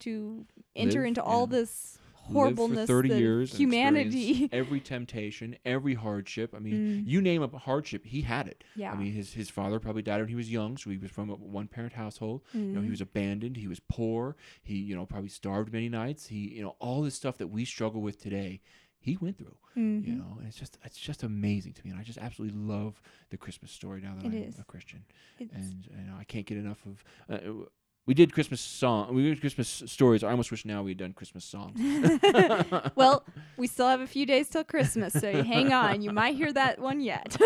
to 0.00 0.46
enter 0.74 1.00
Live, 1.00 1.08
into 1.08 1.22
all 1.22 1.46
yeah. 1.50 1.58
this 1.58 1.98
Horribleness 2.22 2.80
for 2.88 3.02
30 3.02 3.08
the 3.08 3.18
years, 3.18 3.56
humanity. 3.56 4.48
every 4.52 4.80
temptation, 4.80 5.56
every 5.64 5.94
hardship. 5.94 6.54
I 6.54 6.58
mean, 6.60 6.72
Mm. 6.74 7.06
you 7.06 7.20
name 7.20 7.42
a 7.42 7.48
hardship, 7.58 8.04
he 8.04 8.22
had 8.22 8.46
it. 8.48 8.64
yeah. 8.76 8.92
I 8.92 8.96
mean, 8.96 9.12
his 9.12 9.32
his 9.34 9.50
father 9.50 9.78
probably 9.80 10.02
died 10.02 10.20
when 10.20 10.28
he 10.28 10.34
was 10.34 10.50
young, 10.50 10.76
so 10.76 10.90
he 10.90 10.98
was 10.98 11.10
from 11.10 11.30
a 11.30 11.34
one 11.34 11.68
parent 11.68 11.94
household. 11.94 12.42
You 12.54 12.60
know, 12.60 12.80
he 12.80 12.88
Mm. 12.88 12.90
was 12.90 13.00
abandoned. 13.00 13.56
He 13.56 13.66
was 13.68 13.80
poor. 13.80 14.36
He, 14.62 14.76
you 14.76 14.94
know, 14.94 15.04
probably 15.06 15.28
starved 15.30 15.72
many 15.72 15.88
nights. 15.88 16.28
He, 16.28 16.54
you 16.54 16.62
know, 16.62 16.76
all 16.78 17.02
this 17.02 17.14
stuff 17.14 17.38
that 17.38 17.48
we 17.48 17.64
struggle 17.64 18.00
with 18.00 18.18
today, 18.20 18.60
he 18.98 19.16
went 19.16 19.36
through. 19.38 19.56
Mhm. 19.76 20.06
You 20.06 20.14
know, 20.16 20.36
and 20.38 20.46
it's 20.46 20.56
just 20.58 20.78
it's 20.84 20.98
just 20.98 21.22
amazing 21.22 21.72
to 21.74 21.84
me, 21.84 21.90
and 21.90 21.98
I 21.98 22.02
just 22.02 22.18
absolutely 22.18 22.58
love 22.58 23.00
the 23.30 23.36
Christmas 23.38 23.70
story 23.72 24.00
now 24.00 24.14
that 24.16 24.24
It 24.24 24.28
I'm 24.28 24.34
is. 24.34 24.58
a 24.58 24.64
Christian, 24.64 25.04
It's- 25.38 25.58
and 25.58 25.86
you 25.90 26.04
know, 26.06 26.16
I 26.18 26.24
can't 26.24 26.46
get 26.46 26.58
enough 26.58 26.84
of. 26.86 27.02
Uh, 27.28 27.64
we 28.06 28.14
did 28.14 28.32
Christmas 28.32 28.60
song. 28.60 29.14
We 29.14 29.22
did 29.22 29.40
Christmas 29.40 29.82
stories. 29.86 30.24
I 30.24 30.30
almost 30.30 30.50
wish 30.50 30.64
now 30.64 30.82
we 30.82 30.90
had 30.90 30.98
done 30.98 31.12
Christmas 31.12 31.44
songs. 31.44 31.78
well, 32.96 33.24
we 33.56 33.66
still 33.66 33.86
have 33.88 34.00
a 34.00 34.06
few 34.06 34.26
days 34.26 34.48
till 34.48 34.64
Christmas, 34.64 35.12
so 35.12 35.42
hang 35.44 35.72
on. 35.72 36.02
You 36.02 36.10
might 36.10 36.34
hear 36.34 36.52
that 36.52 36.80
one 36.80 37.00
yet. 37.00 37.36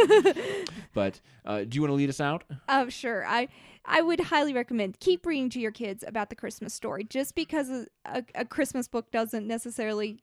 but 0.94 1.20
uh, 1.44 1.64
do 1.64 1.76
you 1.76 1.82
want 1.82 1.90
to 1.90 1.96
lead 1.96 2.08
us 2.08 2.20
out? 2.20 2.44
Oh, 2.68 2.88
sure. 2.88 3.26
I 3.26 3.48
I 3.84 4.00
would 4.00 4.18
highly 4.18 4.52
recommend 4.52 4.98
keep 4.98 5.26
reading 5.26 5.50
to 5.50 5.60
your 5.60 5.70
kids 5.70 6.02
about 6.06 6.30
the 6.30 6.36
Christmas 6.36 6.74
story. 6.74 7.04
Just 7.04 7.34
because 7.34 7.68
a, 7.70 7.86
a, 8.06 8.24
a 8.34 8.44
Christmas 8.44 8.88
book 8.88 9.10
doesn't 9.10 9.46
necessarily 9.46 10.22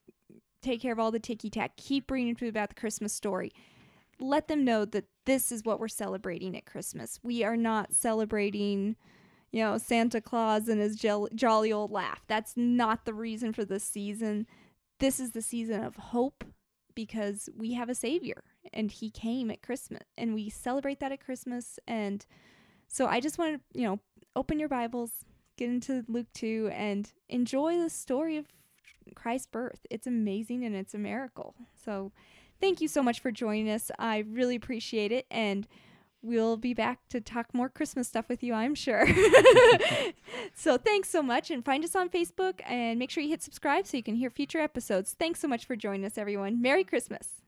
take 0.63 0.81
care 0.81 0.93
of 0.93 0.99
all 0.99 1.11
the 1.11 1.19
ticky 1.19 1.49
tack, 1.49 1.77
keep 1.77 2.09
reading 2.09 2.35
to 2.35 2.45
them 2.45 2.49
about 2.49 2.69
the 2.69 2.75
Christmas 2.75 3.13
story. 3.13 3.51
Let 4.19 4.47
them 4.47 4.63
know 4.63 4.85
that 4.85 5.05
this 5.25 5.51
is 5.51 5.63
what 5.63 5.79
we're 5.79 5.87
celebrating 5.87 6.55
at 6.55 6.65
Christmas. 6.65 7.19
We 7.21 7.43
are 7.43 7.57
not 7.57 7.93
celebrating, 7.93 8.95
you 9.53 9.63
know, 9.63 9.77
Santa 9.77 10.19
Claus 10.19 10.67
and 10.67 10.81
his 10.81 10.97
jol- 10.97 11.29
jolly 11.35 11.71
old 11.71 11.91
laugh. 11.91 12.23
That's 12.27 12.53
not 12.57 13.05
the 13.05 13.13
reason 13.13 13.53
for 13.53 13.63
this 13.63 13.83
season. 13.83 14.47
This 14.99 15.19
is 15.19 15.31
the 15.31 15.43
season 15.43 15.83
of 15.83 15.95
hope 15.95 16.43
because 16.95 17.49
we 17.55 17.73
have 17.73 17.87
a 17.87 17.95
savior 17.95 18.43
and 18.73 18.91
he 18.91 19.11
came 19.11 19.51
at 19.51 19.61
Christmas 19.61 20.03
and 20.17 20.33
we 20.33 20.49
celebrate 20.49 20.99
that 20.99 21.11
at 21.11 21.23
Christmas 21.23 21.79
and 21.87 22.25
so 22.87 23.07
I 23.07 23.19
just 23.19 23.39
want 23.39 23.55
to, 23.55 23.79
you 23.79 23.87
know, 23.87 23.99
open 24.35 24.59
your 24.59 24.69
Bibles, 24.69 25.11
get 25.57 25.69
into 25.69 26.05
Luke 26.07 26.27
2 26.35 26.69
and 26.71 27.11
enjoy 27.27 27.77
the 27.77 27.89
story 27.89 28.37
of 28.37 28.45
Christ's 29.15 29.47
birth. 29.47 29.85
It's 29.89 30.05
amazing 30.05 30.63
and 30.63 30.75
it's 30.75 30.93
a 30.93 30.99
miracle. 30.99 31.55
So 31.73 32.11
thank 32.61 32.81
you 32.81 32.87
so 32.87 33.01
much 33.01 33.19
for 33.19 33.31
joining 33.31 33.69
us. 33.69 33.89
I 33.97 34.19
really 34.29 34.55
appreciate 34.55 35.11
it 35.11 35.25
and 35.31 35.67
we'll 36.23 36.57
be 36.57 36.73
back 36.73 37.07
to 37.09 37.21
talk 37.21 37.53
more 37.53 37.69
Christmas 37.69 38.07
stuff 38.07 38.29
with 38.29 38.41
you, 38.41 38.53
I'm 38.53 38.73
sure. 38.73 39.05
so 40.55 40.77
thanks 40.77 41.09
so 41.09 41.21
much 41.21 41.51
and 41.51 41.63
find 41.63 41.83
us 41.83 41.95
on 41.95 42.09
Facebook 42.09 42.61
and 42.65 42.97
make 42.97 43.11
sure 43.11 43.21
you 43.21 43.29
hit 43.29 43.43
subscribe 43.43 43.85
so 43.85 43.97
you 43.97 44.03
can 44.03 44.15
hear 44.15 44.29
future 44.29 44.59
episodes. 44.59 45.15
Thanks 45.19 45.39
so 45.39 45.47
much 45.47 45.65
for 45.65 45.75
joining 45.75 46.05
us 46.05 46.17
everyone. 46.17 46.61
Merry 46.61 46.83
Christmas. 46.83 47.41